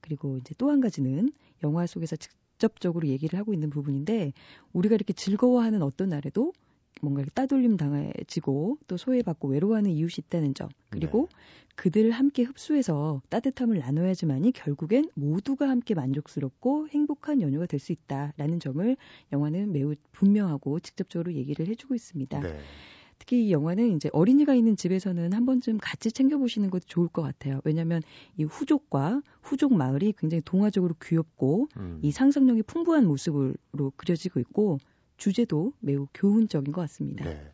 그리고 0.00 0.38
이제 0.38 0.54
또 0.56 0.70
한 0.70 0.80
가지는 0.80 1.30
영화 1.62 1.86
속에서 1.86 2.16
직접적으로 2.16 3.06
얘기를 3.08 3.38
하고 3.38 3.52
있는 3.52 3.68
부분인데 3.68 4.32
우리가 4.72 4.94
이렇게 4.94 5.12
즐거워하는 5.12 5.82
어떤 5.82 6.08
날에도 6.08 6.54
뭔가 7.00 7.20
이렇게 7.20 7.32
따돌림 7.34 7.76
당해지고 7.76 8.78
또 8.86 8.96
소외받고 8.96 9.48
외로워하는 9.48 9.90
이웃이 9.90 10.24
있다는 10.26 10.54
점 10.54 10.68
그리고 10.90 11.28
네. 11.30 11.36
그들을 11.76 12.10
함께 12.10 12.42
흡수해서 12.42 13.22
따뜻함을 13.30 13.78
나눠야지만이 13.78 14.52
결국엔 14.52 15.10
모두가 15.14 15.68
함께 15.68 15.94
만족스럽고 15.94 16.88
행복한 16.88 17.40
연휴가 17.40 17.66
될 17.66 17.80
수 17.80 17.92
있다라는 17.92 18.60
점을 18.60 18.96
영화는 19.32 19.72
매우 19.72 19.94
분명하고 20.12 20.80
직접적으로 20.80 21.32
얘기를 21.34 21.66
해주고 21.66 21.94
있습니다. 21.94 22.40
네. 22.40 22.58
특히 23.18 23.46
이 23.46 23.52
영화는 23.52 23.96
이제 23.96 24.08
어린이가 24.12 24.54
있는 24.54 24.76
집에서는 24.76 25.32
한 25.32 25.44
번쯤 25.46 25.78
같이 25.78 26.10
챙겨보시는 26.10 26.70
것도 26.70 26.84
좋을 26.86 27.08
것 27.08 27.22
같아요. 27.22 27.60
왜냐하면 27.64 28.02
이 28.38 28.44
후족과 28.44 29.22
후족 29.42 29.74
마을이 29.74 30.14
굉장히 30.18 30.42
동화적으로 30.44 30.94
귀엽고 31.02 31.68
음. 31.76 31.98
이 32.02 32.10
상상력이 32.12 32.62
풍부한 32.62 33.06
모습으로 33.06 33.92
그려지고 33.96 34.40
있고 34.40 34.78
주제도 35.20 35.72
매우 35.80 36.08
교훈적인 36.14 36.72
것 36.72 36.80
같습니다. 36.80 37.24
네. 37.24 37.50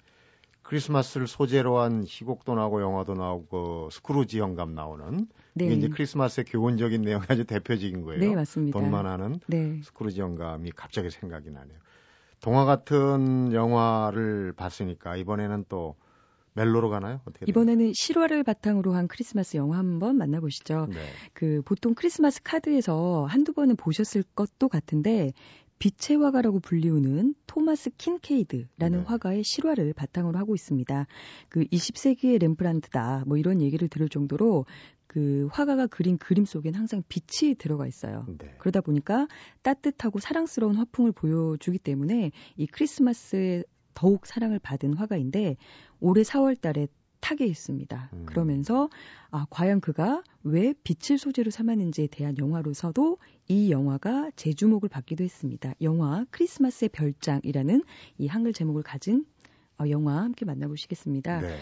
크리스마스를 0.62 1.26
소재로 1.26 1.79
한 1.79 2.05
희곡도 2.07 2.55
나오고 2.55 2.81
영화도 2.81 3.14
나오고 3.14 3.90
스크루지 3.90 4.38
영감 4.38 4.74
나오는 4.74 5.29
네, 5.55 5.66
이게 5.66 5.74
이제 5.74 5.88
크리스마스의 5.88 6.44
교훈적인 6.44 7.02
내용이 7.02 7.24
아주 7.29 7.44
대표적인 7.44 8.02
거예요. 8.02 8.20
네 8.20 8.35
맞습니다. 8.35 8.79
돈만 8.79 9.07
하는 9.07 9.40
네, 9.46 9.81
스크루지 9.83 10.20
영감이 10.20 10.70
갑자기 10.72 11.11
생각이 11.11 11.50
나네요. 11.50 11.79
동화 12.40 12.64
같은 12.64 13.52
영화를 13.52 14.52
봤으니까 14.57 15.16
이번에는 15.16 15.66
또 15.68 15.96
멜로로 16.55 16.88
가나요? 16.88 17.20
어떻게? 17.26 17.44
이번에는 17.48 17.92
실화를 17.94 18.42
바탕으로 18.42 18.92
한 18.94 19.09
크리스마스 19.09 19.57
영화 19.57 19.79
한번 19.79 20.16
만나보시죠. 20.16 20.87
네. 20.87 20.96
그 21.35 21.62
보통 21.64 21.94
크리스마스 21.94 22.42
카드에서 22.42 23.26
한두 23.29 23.52
번은 23.52 23.76
보셨을 23.76 24.24
것도 24.35 24.68
같은데 24.68 25.33
빛의 25.78 26.18
화가라고 26.20 26.60
불리우는 26.60 27.34
토마스 27.46 27.90
킨케이드라는 27.96 28.98
네. 28.98 29.04
화가의 29.04 29.44
실화를 29.44 29.92
바탕으로 29.92 30.38
하고 30.38 30.54
있습니다. 30.54 31.06
그 31.48 31.64
20세기의 31.64 32.40
렘브란트다 32.40 33.24
뭐 33.26 33.36
이런 33.36 33.60
얘기를 33.60 33.88
들을 33.88 34.08
정도로 34.08 34.64
그 35.06 35.48
화가가 35.52 35.86
그린 35.86 36.18
그림 36.18 36.44
속엔 36.44 36.74
항상 36.74 37.02
빛이 37.08 37.54
들어가 37.54 37.86
있어요. 37.86 38.26
네. 38.38 38.54
그러다 38.58 38.80
보니까 38.80 39.28
따뜻하고 39.62 40.18
사랑스러운 40.18 40.76
화풍을 40.76 41.12
보여주기 41.12 41.78
때문에 41.78 42.32
이 42.56 42.66
크리스마스에 42.66 43.64
더욱 43.94 44.26
사랑을 44.26 44.58
받은 44.58 44.94
화가인데 44.94 45.56
올해 46.00 46.22
4월 46.22 46.60
달에 46.60 46.86
타계했습니다. 47.20 48.11
음. 48.12 48.26
그러면서 48.26 48.88
아, 49.31 49.46
과연 49.50 49.81
그가 49.81 50.22
왜 50.42 50.74
빛을 50.85 51.18
소재로 51.18 51.50
삼았는지에 51.50 52.09
대한 52.09 52.37
영화로서도 52.38 53.18
이 53.48 53.70
영화가 53.70 54.31
재주목을 54.37 54.88
받기도 54.88 55.24
했습니다. 55.24 55.74
영화 55.83 56.24
크리스마스의 56.31 56.88
별장이라는 56.90 57.83
이 58.18 58.26
한글 58.26 58.52
제목을 58.52 58.83
가진 58.83 59.24
어, 59.79 59.85
영화 59.90 60.22
함께 60.22 60.44
만나보시겠습니다. 60.44 61.40
네. 61.40 61.59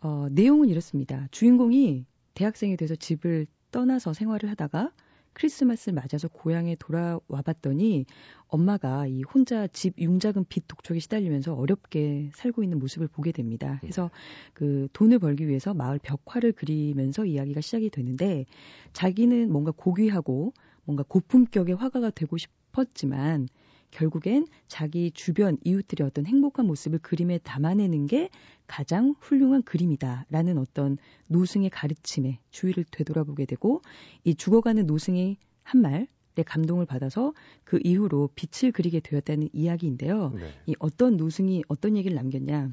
어, 0.00 0.28
내용은 0.30 0.68
이렇습니다. 0.68 1.26
주인공이 1.30 2.04
대학생이 2.34 2.76
돼서 2.76 2.94
집을 2.94 3.46
떠나서 3.70 4.12
생활을 4.12 4.50
하다가 4.50 4.92
크리스마스를 5.36 5.94
맞아서 5.94 6.28
고향에 6.28 6.76
돌아와 6.76 7.42
봤더니 7.44 8.06
엄마가 8.48 9.06
이 9.06 9.22
혼자 9.22 9.66
집 9.66 9.98
융작은 9.98 10.46
빚 10.48 10.66
독촉에 10.66 10.98
시달리면서 10.98 11.54
어렵게 11.54 12.30
살고 12.32 12.62
있는 12.62 12.78
모습을 12.78 13.06
보게 13.06 13.32
됩니다. 13.32 13.76
그래서 13.82 14.10
그 14.54 14.88
돈을 14.94 15.18
벌기 15.18 15.46
위해서 15.46 15.74
마을 15.74 15.98
벽화를 15.98 16.52
그리면서 16.52 17.26
이야기가 17.26 17.60
시작이 17.60 17.90
되는데 17.90 18.46
자기는 18.94 19.52
뭔가 19.52 19.72
고귀하고 19.72 20.54
뭔가 20.84 21.04
고품격의 21.06 21.74
화가가 21.76 22.10
되고 22.10 22.38
싶었지만 22.38 23.48
결국엔 23.90 24.46
자기 24.68 25.10
주변 25.12 25.56
이웃들의 25.64 26.06
어떤 26.06 26.26
행복한 26.26 26.66
모습을 26.66 26.98
그림에 26.98 27.38
담아내는 27.38 28.06
게 28.06 28.30
가장 28.66 29.14
훌륭한 29.20 29.62
그림이다라는 29.62 30.58
어떤 30.58 30.98
노승의 31.28 31.70
가르침에 31.70 32.40
주의를 32.50 32.84
되돌아보게 32.90 33.46
되고 33.46 33.82
이 34.24 34.34
죽어가는 34.34 34.86
노승의 34.86 35.36
한 35.62 35.80
말에 35.80 36.06
감동을 36.44 36.86
받아서 36.86 37.32
그 37.64 37.78
이후로 37.82 38.30
빛을 38.34 38.72
그리게 38.72 39.00
되었다는 39.00 39.48
이야기인데요. 39.52 40.30
네. 40.30 40.50
이 40.66 40.74
어떤 40.78 41.16
노승이 41.16 41.64
어떤 41.68 41.96
얘기를 41.96 42.14
남겼냐. 42.14 42.70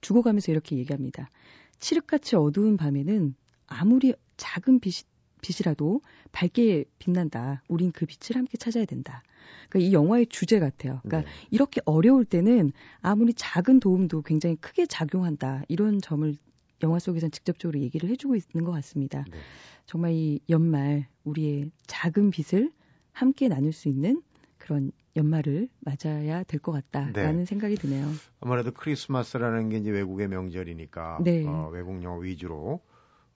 죽어가면서 0.00 0.52
이렇게 0.52 0.76
얘기합니다. 0.76 1.30
칠흑같이 1.78 2.36
어두운 2.36 2.76
밤에는 2.76 3.34
아무리 3.66 4.14
작은 4.36 4.80
빛이 4.80 5.04
빛이라도 5.42 6.00
밝게 6.32 6.84
빛난다. 6.98 7.62
우린 7.68 7.92
그 7.92 8.06
빛을 8.06 8.36
함께 8.36 8.56
찾아야 8.56 8.84
된다. 8.84 9.22
그러니까 9.68 9.88
이 9.88 9.92
영화의 9.92 10.26
주제 10.26 10.58
같아요. 10.58 11.00
그러니까 11.04 11.30
네. 11.30 11.36
이렇게 11.50 11.80
어려울 11.84 12.24
때는 12.24 12.72
아무리 13.00 13.32
작은 13.34 13.80
도움도 13.80 14.22
굉장히 14.22 14.56
크게 14.56 14.86
작용한다. 14.86 15.62
이런 15.68 16.00
점을 16.00 16.34
영화 16.82 16.98
속에선 16.98 17.30
직접적으로 17.30 17.80
얘기를 17.80 18.08
해주고 18.10 18.34
있는 18.36 18.64
것 18.64 18.72
같습니다. 18.72 19.24
네. 19.30 19.38
정말 19.86 20.12
이 20.12 20.40
연말 20.50 21.06
우리의 21.24 21.70
작은 21.86 22.30
빛을 22.30 22.72
함께 23.12 23.48
나눌 23.48 23.72
수 23.72 23.88
있는 23.88 24.22
그런 24.58 24.90
연말을 25.14 25.68
맞아야 25.80 26.42
될 26.42 26.60
것 26.60 26.72
같다라는 26.72 27.38
네. 27.40 27.44
생각이 27.46 27.76
드네요. 27.76 28.10
아무래도 28.40 28.72
크리스마스라는 28.72 29.68
게 29.70 29.78
이제 29.78 29.90
외국의 29.90 30.28
명절이니까 30.28 31.20
네. 31.22 31.44
어, 31.46 31.70
외국 31.72 32.02
영화 32.02 32.18
위주로 32.18 32.80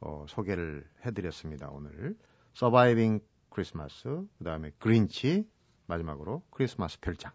어, 0.01 0.25
소개를 0.29 0.85
해드렸습니다. 1.05 1.69
오늘 1.71 2.17
서바이빙 2.55 3.21
크리스마스, 3.51 4.03
그 4.39 4.45
다음에 4.45 4.71
그린치, 4.79 5.47
마지막으로 5.87 6.43
크리스마스 6.51 6.99
별장. 7.01 7.33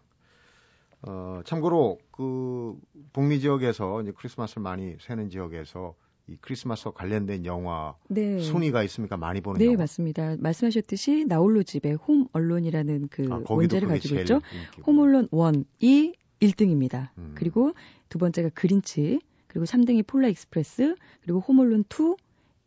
어, 1.02 1.40
참고로 1.44 1.98
그 2.10 2.74
북미 3.12 3.38
지역에서 3.40 4.02
이제 4.02 4.12
크리스마스를 4.16 4.62
많이 4.62 4.96
새는 5.00 5.28
지역에서 5.30 5.94
이 6.28 6.36
크리스마스와 6.40 6.92
관련된 6.92 7.44
영화 7.44 7.94
네. 8.08 8.40
순위가 8.40 8.82
있습니까? 8.84 9.16
많이 9.16 9.40
보는 9.40 9.58
네, 9.58 9.66
영화. 9.66 9.78
맞습니다. 9.78 10.36
말씀하셨듯이 10.40 11.26
나홀로 11.28 11.62
집에 11.62 11.92
홈 11.92 12.26
언론이라는 12.32 13.08
그 13.10 13.28
아, 13.30 13.40
원제를 13.48 13.86
가지고 13.88 14.20
있죠. 14.20 14.40
Home 14.84 14.98
Alone 14.98 15.28
1이 15.28 16.14
1등입니다. 16.40 17.10
음. 17.18 17.34
그리고 17.36 17.74
두 18.08 18.18
번째가 18.18 18.50
Grinch, 18.54 19.20
그리고 19.46 19.66
3등이 19.66 20.04
Polar 20.06 20.28
Express, 20.28 20.96
그리고 21.22 21.38
Home 21.40 21.60
Alone 21.60 21.84
2, 21.84 22.16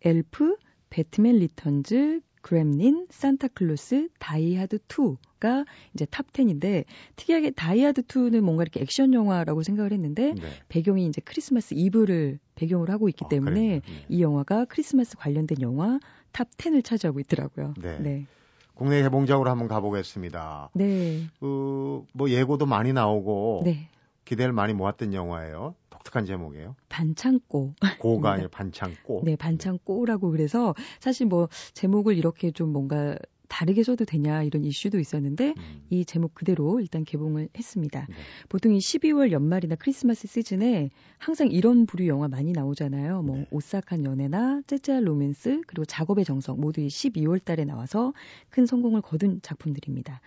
Elf, 0.03 0.57
Batman 0.89 1.37
Returns, 1.37 2.21
Gremlin, 2.41 3.07
Santa 3.09 3.51
Clause, 3.51 4.09
다이하드 4.17 4.79
2가 4.87 5.65
이제 5.93 6.05
top 6.05 6.31
10인데 6.31 6.85
특이하게 7.15 7.51
다이하드 7.51 8.03
2는 8.03 8.41
뭔가 8.41 8.63
이렇게 8.63 8.79
액션 8.81 9.13
영화라고 9.13 9.63
생각을 9.63 9.91
했는데 9.91 10.33
네. 10.33 10.41
배경이 10.69 11.05
이제 11.05 11.21
크리스마스 11.23 11.73
이브를 11.73 12.39
배경으로 12.55 12.91
하고 12.93 13.09
있기 13.09 13.25
아, 13.25 13.29
때문에? 13.29 13.59
네. 13.59 13.81
이 14.07 14.21
영화가 14.21 14.65
크리스마스 14.65 15.17
관련된 15.17 15.61
영화 15.61 15.99
top 16.31 16.49
10을 16.51 16.83
차지하고 16.83 17.19
있더라고요. 17.19 17.73
네. 17.77 17.99
네. 17.99 18.25
국내 18.73 19.01
개봉작으로 19.01 19.49
한번 19.49 19.67
가보겠습니다. 19.67 20.69
네. 20.73 21.23
그, 21.41 22.05
뭐 22.13 22.29
예고도 22.29 22.65
많이 22.65 22.93
나오고 22.93 23.63
네. 23.65 23.89
기대를 24.23 24.53
많이 24.53 24.73
모았던 24.73 25.13
영화예요. 25.13 25.75
독특한 25.99 26.25
제목이에요. 26.25 26.75
반창고. 26.89 27.75
고가 27.99 28.29
네. 28.31 28.33
아니라 28.33 28.49
반창고. 28.49 29.21
네, 29.25 29.35
반창고라고 29.35 30.31
그래서 30.31 30.73
사실 30.99 31.27
뭐 31.27 31.49
제목을 31.73 32.17
이렇게 32.17 32.51
좀 32.51 32.71
뭔가 32.71 33.17
다르게 33.47 33.83
써도 33.83 34.05
되냐 34.05 34.43
이런 34.43 34.63
이슈도 34.63 34.99
있었는데 34.99 35.55
음. 35.57 35.81
이 35.89 36.05
제목 36.05 36.35
그대로 36.35 36.79
일단 36.79 37.03
개봉을 37.03 37.49
했습니다. 37.57 38.05
네. 38.07 38.15
보통 38.47 38.73
이 38.73 38.77
12월 38.77 39.31
연말이나 39.31 39.75
크리스마스 39.75 40.27
시즌에 40.27 40.91
항상 41.17 41.49
이런 41.51 41.85
부류 41.87 42.07
영화 42.07 42.27
많이 42.27 42.51
나오잖아요. 42.51 43.23
뭐 43.23 43.37
네. 43.37 43.47
오싹한 43.49 44.05
연애나 44.05 44.61
째째한 44.67 45.03
로맨스 45.03 45.61
그리고 45.65 45.83
작업의 45.85 46.25
정성 46.25 46.61
모두 46.61 46.79
이 46.81 46.87
12월 46.87 47.43
달에 47.43 47.65
나와서 47.65 48.13
큰 48.49 48.65
성공을 48.67 49.01
거둔 49.01 49.41
작품들입니다. 49.41 50.21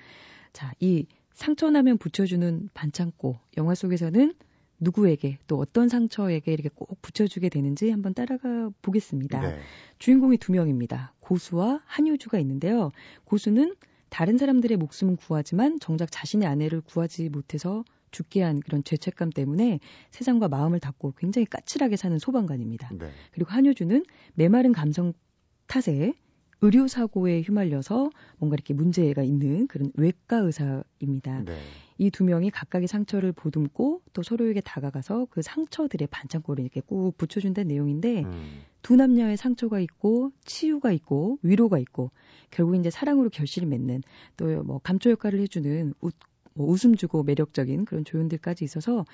자, 0.53 0.73
이 0.81 1.07
상처나면 1.33 1.99
붙여주는 1.99 2.69
반창고 2.75 3.39
영화 3.57 3.75
속에서는 3.75 4.35
누구에게 4.83 5.38
또 5.47 5.59
어떤 5.59 5.88
상처에게 5.88 6.53
이렇게 6.53 6.68
꼭 6.75 7.01
붙여주게 7.01 7.49
되는지 7.49 7.90
한번 7.90 8.14
따라가 8.14 8.71
보겠습니다. 8.83 9.40
네. 9.40 9.59
주인공이 9.99 10.37
두 10.38 10.53
명입니다. 10.53 11.14
고수와 11.21 11.81
한효주가 11.87 12.38
있는데요. 12.40 12.90
고수는 13.25 13.77
다른 14.09 14.37
사람들의 14.37 14.77
목숨은 14.77 15.16
구하지만 15.16 15.79
정작 15.81 16.11
자신의 16.11 16.49
아내를 16.49 16.81
구하지 16.83 17.29
못해서 17.31 17.85
죽게 18.11 18.42
한 18.42 18.61
그런 18.61 18.85
죄책감 18.85 19.31
때문에 19.31 19.81
세상과 20.11 20.49
마음을 20.49 20.81
닫고 20.81 21.14
굉장히 21.16 21.47
까칠하게 21.47 21.97
사는 21.97 22.18
소방관입니다. 22.18 22.90
네. 22.92 23.11
그리고 23.31 23.51
한효주는 23.51 24.05
메마른 24.35 24.73
감성 24.73 25.14
탓에 25.66 26.12
의료 26.62 26.88
사고에 26.88 27.42
휘말려서 27.42 28.11
뭔가 28.38 28.55
이렇게 28.55 28.72
문제가 28.72 29.22
있는 29.22 29.66
그런 29.66 29.92
외과 29.94 30.38
의사입니다. 30.38 31.42
네. 31.44 31.59
이두 31.98 32.25
명이 32.25 32.51
각각의 32.51 32.88
상처를 32.88 33.33
보듬고 33.33 34.01
또 34.12 34.22
서로에게 34.22 34.61
다가가서 34.61 35.27
그 35.31 35.42
상처들의 35.42 36.09
반창고를 36.11 36.64
이렇게 36.64 36.81
꾹 36.81 37.16
붙여준다는 37.16 37.68
내용인데 37.68 38.22
음. 38.22 38.61
두 38.81 38.96
남녀의 38.96 39.37
상처가 39.37 39.79
있고 39.81 40.33
치유가 40.44 40.90
있고 40.92 41.38
위로가 41.42 41.79
있고 41.79 42.11
결국 42.51 42.77
이제 42.77 42.90
사랑으로 42.90 43.31
결실을 43.31 43.68
맺는 43.68 44.03
또 44.37 44.62
뭐 44.62 44.79
감초 44.79 45.11
역할을 45.11 45.40
해주는 45.40 45.94
웃, 46.01 46.14
뭐 46.55 46.66
웃음 46.68 46.94
주고 46.96 47.22
매력적인 47.22 47.85
그런 47.85 48.05
조연들까지 48.05 48.64
있어서 48.64 49.05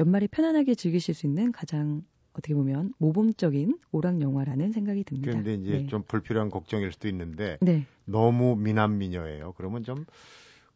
연말에 0.00 0.26
편안하게 0.26 0.74
즐기실 0.74 1.14
수 1.14 1.26
있는 1.26 1.52
가장 1.52 2.02
어떻게 2.36 2.54
보면 2.54 2.92
모범적인 2.98 3.78
오락 3.92 4.20
영화라는 4.20 4.72
생각이 4.72 5.04
듭니다. 5.04 5.30
그런데 5.30 5.54
이제 5.54 5.78
네. 5.78 5.86
좀 5.86 6.02
불필요한 6.02 6.50
걱정일 6.50 6.92
수도 6.92 7.08
있는데 7.08 7.56
네. 7.60 7.84
너무 8.04 8.56
미남 8.56 8.98
미녀예요. 8.98 9.54
그러면 9.56 9.82
좀 9.82 10.04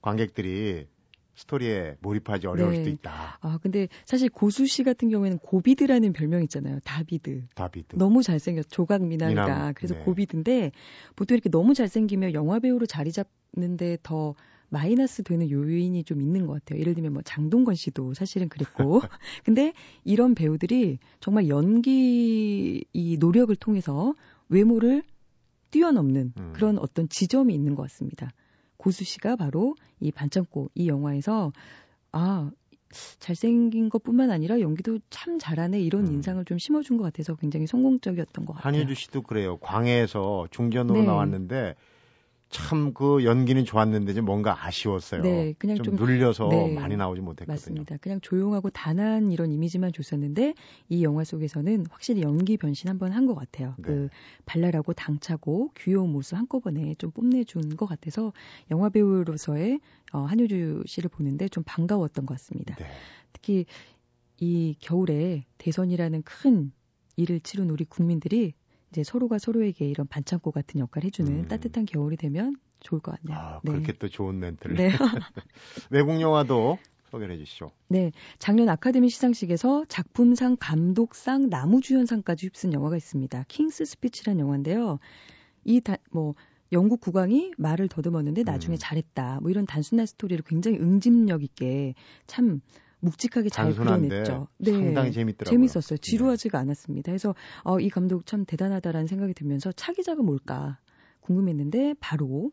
관객들이 0.01 0.87
스토리에 1.35 1.97
몰입하지 2.01 2.47
어려울 2.47 2.71
네. 2.73 2.79
수도 2.79 2.91
있다. 2.91 3.39
아 3.41 3.59
근데 3.63 3.89
사실 4.05 4.29
고수 4.29 4.67
씨 4.67 4.83
같은 4.83 5.09
경우에는 5.11 5.39
고비드라는 5.39 6.13
별명 6.13 6.43
있잖아요. 6.43 6.81
다비드. 6.81 7.45
다비드. 7.55 7.97
너무 7.97 8.23
잘생겼 8.23 8.69
조각 8.71 9.03
미남이다. 9.05 9.47
미남, 9.47 9.75
그래서 9.75 9.95
네. 9.95 10.01
고비드인데 10.01 10.73
보통 11.17 11.35
이렇게 11.35 11.51
너무 11.51 11.75
잘생기면 11.75 12.33
영화 12.35 12.59
배우로 12.59 12.87
자리 12.87 13.13
잡는데 13.13 13.99
더 14.03 14.35
마이너스 14.71 15.23
되는 15.23 15.51
요인이 15.51 16.05
좀 16.05 16.23
있는 16.23 16.47
것 16.47 16.55
같아요. 16.55 16.81
예를 16.81 16.95
들면 16.95 17.13
뭐 17.13 17.23
장동건 17.23 17.75
씨도 17.75 18.15
사실은 18.15 18.49
그랬고. 18.49 19.01
근데 19.45 19.73
이런 20.05 20.35
배우들이 20.35 20.99
정말 21.21 21.49
연기 21.49 22.85
이 22.93 23.17
노력을 23.19 23.55
통해서 23.57 24.15
외모를 24.49 25.03
뛰어넘는 25.71 26.33
음. 26.39 26.53
그런 26.55 26.79
어떤 26.79 27.09
지점이 27.09 27.53
있는 27.55 27.75
것 27.75 27.83
같습니다. 27.83 28.31
고수 28.77 29.05
씨가 29.05 29.37
바로 29.37 29.75
이 30.01 30.11
반창고 30.11 30.71
이 30.75 30.89
영화에서 30.89 31.53
아 32.13 32.51
잘생긴 33.19 33.89
것뿐만 33.89 34.31
아니라 34.31 34.61
연기도 34.61 34.99
참 35.11 35.39
잘하네 35.39 35.81
이런 35.81 36.09
음. 36.09 36.15
인상을 36.15 36.45
좀 36.45 36.59
심어준 36.59 36.97
것 36.97 37.05
같아서 37.05 37.37
굉장히 37.37 37.67
성공적이었던 37.67 38.47
것 38.47 38.55
같아요. 38.55 38.73
한효주 38.73 38.95
씨도 38.95 39.23
그래요. 39.23 39.59
광해에서 39.59 40.49
중전으로 40.51 41.01
네. 41.01 41.07
나왔는데 41.07 41.75
참 42.51 42.93
그 42.93 43.25
연기는 43.25 43.65
좋았는데 43.65 44.13
좀 44.15 44.25
뭔가 44.25 44.67
아쉬웠어요. 44.67 45.23
네, 45.23 45.55
그냥 45.59 45.77
좀, 45.77 45.85
좀- 45.85 45.97
눌려서 45.97 46.49
네, 46.49 46.75
많이 46.75 46.97
나오지 46.97 47.21
못했거든요. 47.21 47.53
맞습니다. 47.55 47.97
그냥 47.99 48.21
조용하고 48.21 48.71
단아한 48.71 49.31
이런 49.31 49.53
이미지만 49.53 49.93
줬었는데 49.93 50.55
이 50.89 51.05
영화 51.05 51.23
속에서는 51.25 51.87
확실히 51.91 52.23
연기 52.23 52.57
변신 52.57 52.91
한번 52.91 53.13
한 53.13 53.27
것 53.27 53.35
같아요. 53.37 53.75
네. 53.79 53.83
그 53.83 54.09
발랄하고 54.47 54.93
당차고 54.95 55.71
귀여운 55.77 56.11
모습 56.11 56.37
한꺼번에 56.37 56.97
좀 56.97 57.13
뽐내준 57.13 57.77
것 57.77 57.87
같아서 57.87 58.33
영화 58.73 58.89
배우로서의 58.89 59.79
어, 60.13 60.19
한효주 60.25 60.83
씨를 60.87 61.09
보는데 61.09 61.49
좀 61.49 61.63
반가웠던 61.65 62.27
것 62.27 62.35
같습니다. 62.35 62.75
네. 62.75 62.87
특히 63.33 63.67
이 64.39 64.75
겨울에 64.81 65.45
대선이라는 65.59 66.23
큰 66.23 66.73
일을 67.17 67.41
치른 67.41 67.71
우리 67.71 67.85
국민들이 67.85 68.55
이제 68.91 69.05
서로가 69.05 69.39
서로에게 69.39 69.89
이런 69.89 70.07
반창고 70.07 70.51
같은 70.51 70.81
역할을 70.81 71.07
해주는 71.07 71.33
음. 71.33 71.49
따뜻한 71.49 71.85
겨울이 71.87 72.17
되면 72.17 72.57
좋을 72.81 73.01
것 73.01 73.17
같네요. 73.17 73.39
아, 73.39 73.61
네. 73.63 73.73
그렇게 73.73 73.93
또 73.93 74.09
좋은 74.09 74.39
멘트를. 74.39 74.77
네. 74.77 74.91
외국 75.91 76.21
영화도 76.21 76.79
소개해 77.11 77.37
주시죠. 77.39 77.71
네, 77.89 78.13
작년 78.39 78.69
아카데미 78.69 79.09
시상식에서 79.11 79.85
작품상, 79.89 80.57
감독상, 80.59 81.49
나무주연상까지 81.49 82.47
휩쓴 82.47 82.73
영화가 82.73 82.97
있습니다. 82.97 83.45
킹스 83.49 83.85
스피치란 83.85 84.39
영화인데요. 84.39 84.99
이뭐 85.65 86.35
영국 86.73 87.01
국왕이 87.01 87.53
말을 87.59 87.89
더듬었는데 87.89 88.45
나중에 88.45 88.77
음. 88.77 88.79
잘했다. 88.79 89.41
뭐 89.43 89.51
이런 89.51 89.67
단순한 89.67 90.07
스토리를 90.07 90.45
굉장히 90.47 90.79
응집력 90.79 91.43
있게 91.43 91.95
참 92.27 92.61
묵직하게 93.01 93.49
잘 93.49 93.75
그려냈죠. 93.75 94.49
네. 94.59 94.73
상당히 94.73 95.13
재밌더라고요. 95.13 95.51
재밌었어요. 95.51 95.97
네. 95.97 96.01
지루하지가 96.01 96.59
않았습니다. 96.59 97.11
그래서 97.11 97.35
어, 97.65 97.81
이 97.81 97.89
감독 97.89 98.27
참 98.27 98.45
대단하다라는 98.45 99.07
생각이 99.07 99.35
들면서 99.35 99.73
차기작은 99.73 100.25
뭘까 100.25 100.79
궁금했는데 101.21 101.95
바로 102.01 102.51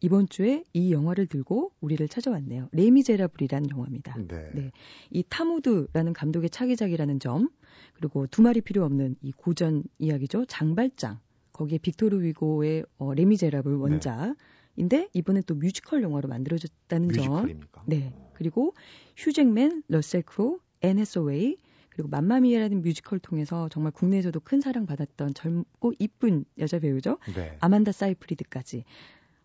이번 0.00 0.28
주에 0.28 0.64
이 0.72 0.92
영화를 0.92 1.26
들고 1.26 1.72
우리를 1.80 2.06
찾아왔네요. 2.08 2.68
레미제라블이라는 2.72 3.68
영화입니다. 3.70 4.16
네. 4.28 4.50
네. 4.54 4.72
이 5.10 5.22
톰 5.28 5.46
후퍼라는 5.46 6.14
감독의 6.14 6.50
차기작이라는 6.50 7.20
점, 7.20 7.50
그리고 7.94 8.26
두 8.26 8.40
말이 8.40 8.62
필요 8.62 8.84
없는 8.84 9.16
이 9.20 9.32
고전 9.32 9.84
이야기죠. 9.98 10.46
장발장. 10.46 11.18
거기에 11.52 11.78
빅토르 11.78 12.22
위고의 12.22 12.84
어, 12.96 13.12
레미제라블 13.12 13.74
원작 13.76 14.34
인데 14.80 15.10
이번엔 15.12 15.42
또 15.46 15.54
뮤지컬 15.54 16.02
영화로 16.02 16.26
만들어졌다는 16.28 17.10
점. 17.10 17.26
뮤지컬입니까? 17.26 17.82
네. 17.86 18.14
그리고 18.32 18.74
휴잭맨, 19.14 19.82
러셀 19.88 20.22
크로, 20.22 20.58
앤 20.80 20.98
해서웨이, 20.98 21.58
그리고 21.90 22.08
맘마미아라는 22.08 22.80
뮤지컬 22.80 23.18
통해서 23.18 23.68
정말 23.68 23.92
국내에서도 23.92 24.40
큰 24.40 24.62
사랑 24.62 24.86
받았던 24.86 25.34
젊고 25.34 25.92
이쁜 25.98 26.46
여자 26.58 26.78
배우죠. 26.78 27.18
네. 27.34 27.58
아만다 27.60 27.92
사이프리드까지. 27.92 28.84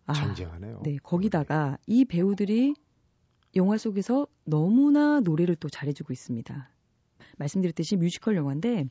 아, 0.06 0.14
쟁쟁하네요. 0.14 0.80
네, 0.82 0.96
거기다가 1.02 1.76
이 1.86 2.06
배우들이 2.06 2.74
영화 3.56 3.76
속에서 3.76 4.26
너무나 4.44 5.20
노래를 5.20 5.56
또 5.56 5.68
잘해주고 5.68 6.14
있습니다. 6.14 6.70
말씀드렸듯이 7.36 7.96
뮤지컬 7.96 8.36
영화인데 8.36 8.88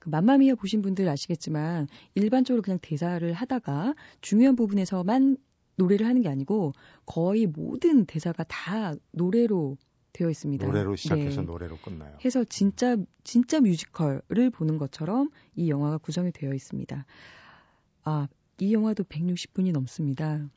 그 0.00 0.08
맘마미아 0.08 0.56
보신 0.56 0.82
분들 0.82 1.08
아시겠지만 1.08 1.86
일반적으로 2.14 2.62
그냥 2.62 2.78
대사를 2.82 3.32
하다가 3.32 3.94
중요한 4.20 4.56
부분에서만 4.56 5.36
노래를 5.76 6.06
하는 6.06 6.22
게 6.22 6.28
아니고 6.28 6.72
거의 7.06 7.46
모든 7.46 8.06
대사가 8.06 8.44
다 8.44 8.94
노래로 9.12 9.76
되어 10.12 10.30
있습니다. 10.30 10.66
노래로 10.66 10.96
시작해서 10.96 11.42
네. 11.42 11.46
노래로 11.46 11.76
끝나요. 11.76 12.16
해서 12.24 12.44
진짜 12.44 12.96
진짜 13.22 13.60
뮤지컬을 13.60 14.50
보는 14.50 14.78
것처럼 14.78 15.30
이 15.54 15.70
영화가 15.70 15.98
구성이 15.98 16.32
되어 16.32 16.52
있습니다. 16.52 17.06
아, 18.02 18.28
이 18.60 18.72
영화도 18.72 19.04
160분이 19.04 19.72
넘습니다. 19.72 20.48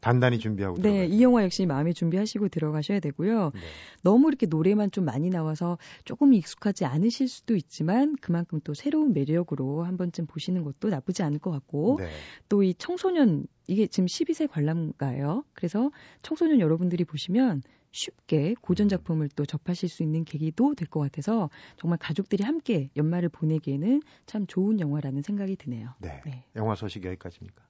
단단히 0.00 0.38
준비하고 0.38 0.76
네, 0.76 0.82
들어가요. 0.82 1.04
이 1.04 1.22
영화 1.22 1.42
역시 1.44 1.66
마음에 1.66 1.92
준비하시고 1.92 2.48
들어가셔야 2.48 3.00
되고요. 3.00 3.50
네. 3.54 3.60
너무 4.02 4.28
이렇게 4.28 4.46
노래만 4.46 4.90
좀 4.90 5.04
많이 5.04 5.28
나와서 5.28 5.78
조금 6.04 6.32
익숙하지 6.34 6.84
않으실 6.84 7.28
수도 7.28 7.56
있지만 7.56 8.16
그만큼 8.20 8.60
또 8.64 8.74
새로운 8.74 9.12
매력으로 9.12 9.82
한 9.82 9.96
번쯤 9.96 10.26
보시는 10.26 10.64
것도 10.64 10.88
나쁘지 10.88 11.22
않을 11.22 11.38
것 11.38 11.50
같고 11.50 11.96
네. 11.98 12.08
또이 12.48 12.74
청소년 12.78 13.46
이게 13.66 13.86
지금 13.86 14.06
12세 14.06 14.48
관람가예요. 14.48 15.44
그래서 15.52 15.90
청소년 16.22 16.60
여러분들이 16.60 17.04
보시면 17.04 17.62
쉽게 17.92 18.54
고전 18.60 18.88
작품을 18.88 19.28
또 19.36 19.44
접하실 19.46 19.88
수 19.88 20.02
있는 20.02 20.24
계기도 20.24 20.74
될 20.74 20.88
것 20.88 21.00
같아서 21.00 21.50
정말 21.76 21.98
가족들이 21.98 22.44
함께 22.44 22.90
연말을 22.96 23.28
보내기에는 23.28 24.00
참 24.26 24.46
좋은 24.46 24.80
영화라는 24.80 25.22
생각이 25.22 25.56
드네요. 25.56 25.90
네. 25.98 26.20
네. 26.24 26.44
영화 26.56 26.74
소식 26.74 27.04
여기까지입니까? 27.04 27.62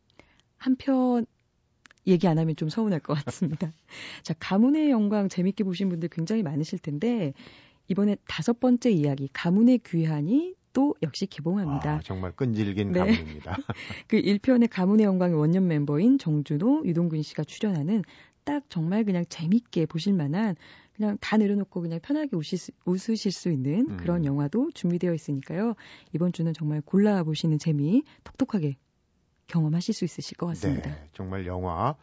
한편 0.57 1.26
얘기 2.07 2.26
안 2.26 2.38
하면 2.38 2.57
좀 2.57 2.68
서운할 2.68 3.00
것 3.00 3.14
같습니다. 3.24 3.72
자, 4.22 4.35
가문의 4.38 4.90
영광 4.90 5.28
재밌게 5.28 5.64
보신 5.64 5.88
분들 5.88 6.09
굉장히 6.11 6.42
많으실 6.42 6.78
텐데 6.78 7.33
이번에 7.88 8.16
다섯 8.26 8.61
번째 8.61 8.90
이야기 8.90 9.28
가문의 9.33 9.78
귀환이 9.78 10.54
또 10.72 10.94
역시 11.02 11.26
개봉합니다. 11.26 11.94
아, 11.94 12.00
정말 12.04 12.33
끈질긴 12.33 12.92
네. 12.92 13.00
가문입니다. 13.00 13.57
그 14.07 14.20
1편의 14.20 14.68
가문의 14.70 15.07
영광의 15.07 15.37
원년 15.37 15.66
멤버인 15.66 16.18
정준호, 16.18 16.83
유동근 16.85 17.22
씨가 17.22 17.44
출연하는 17.44 18.04
딱 18.48 18.62
정말 18.70 19.04
그냥 19.04 19.26
재밌게 19.28 19.84
보실 19.84 20.14
만한 20.14 20.56
그냥 20.96 21.18
다 21.20 21.37
내려놓고 21.37 21.82
그냥 21.82 22.00
편하게 22.00 22.34
웃실 22.34 22.56
수, 22.56 22.72
웃으실 22.87 23.30
수 23.30 23.50
있는 23.50 23.90
음. 23.90 23.96
그런 23.98 24.24
영화도 24.24 24.70
준비되어 24.72 25.12
있으니까요. 25.12 25.74
이번 26.14 26.32
주는 26.32 26.54
정말 26.54 26.80
골라 26.80 27.22
보시는 27.24 27.58
재미 27.58 28.04
톡톡하게 28.24 28.78
경험하실 29.48 29.92
수 29.92 30.06
있으실 30.06 30.38
것 30.38 30.46
같습니다. 30.46 30.88
네, 30.88 31.08
정말 31.12 31.46
영화 31.46 31.94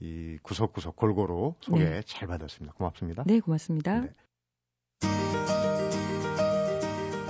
이 0.00 0.36
구석구석 0.42 0.96
골고루 0.96 1.54
소개 1.60 1.84
네. 1.84 2.02
잘 2.06 2.26
받았습니다. 2.26 2.74
고맙습니다. 2.74 3.22
네, 3.24 3.38
고맙습니다. 3.38 4.00
네. 4.00 4.10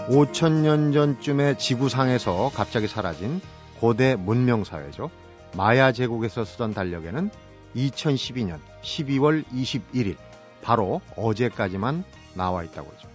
5천년 0.09 0.95
전쯤에 0.95 1.59
지구상에서 1.59 2.51
갑자기 2.55 2.89
사라진 2.89 3.43
고대 3.79 4.17
문명 4.17 4.65
사회죠. 4.65 5.11
마야 5.55 5.93
제국에서 5.93 6.47
쓰던 6.47 6.73
달력에는 6.73 7.31
2012년 7.77 8.59
12월 8.83 9.45
21일, 9.53 10.17
바로 10.63 11.01
어제까지만 11.17 12.05
나와 12.35 12.63
있다고 12.63 12.91
하죠. 12.93 13.09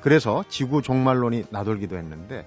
그래서 0.00 0.44
지구 0.48 0.82
종말론이 0.82 1.44
나돌기도 1.50 1.96
했는데, 1.96 2.46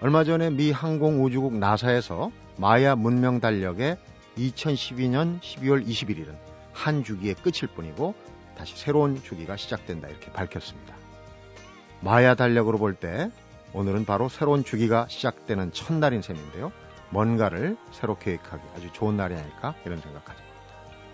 얼마 0.00 0.24
전에 0.24 0.50
미 0.50 0.70
항공우주국 0.70 1.54
나사에서 1.58 2.30
마야 2.56 2.94
문명 2.94 3.40
달력에 3.40 3.96
2012년 4.36 5.40
12월 5.40 5.86
21일은 5.86 6.36
한 6.72 7.04
주기의 7.04 7.34
끝일 7.34 7.68
뿐이고, 7.74 8.14
다시 8.56 8.76
새로운 8.76 9.22
주기가 9.22 9.56
시작된다 9.56 10.08
이렇게 10.08 10.30
밝혔습니다. 10.32 10.94
마야 12.00 12.34
달력으로 12.34 12.78
볼 12.78 12.94
때 12.94 13.30
오늘은 13.74 14.06
바로 14.06 14.28
새로운 14.28 14.64
주기가 14.64 15.06
시작되는 15.08 15.72
첫날인 15.72 16.22
셈인데요. 16.22 16.72
뭔가를 17.10 17.76
새로 17.92 18.16
계획하기 18.16 18.62
아주 18.74 18.90
좋은 18.92 19.16
날이 19.16 19.34
아닐까 19.34 19.74
이런 19.84 20.00
생각하죠. 20.00 20.45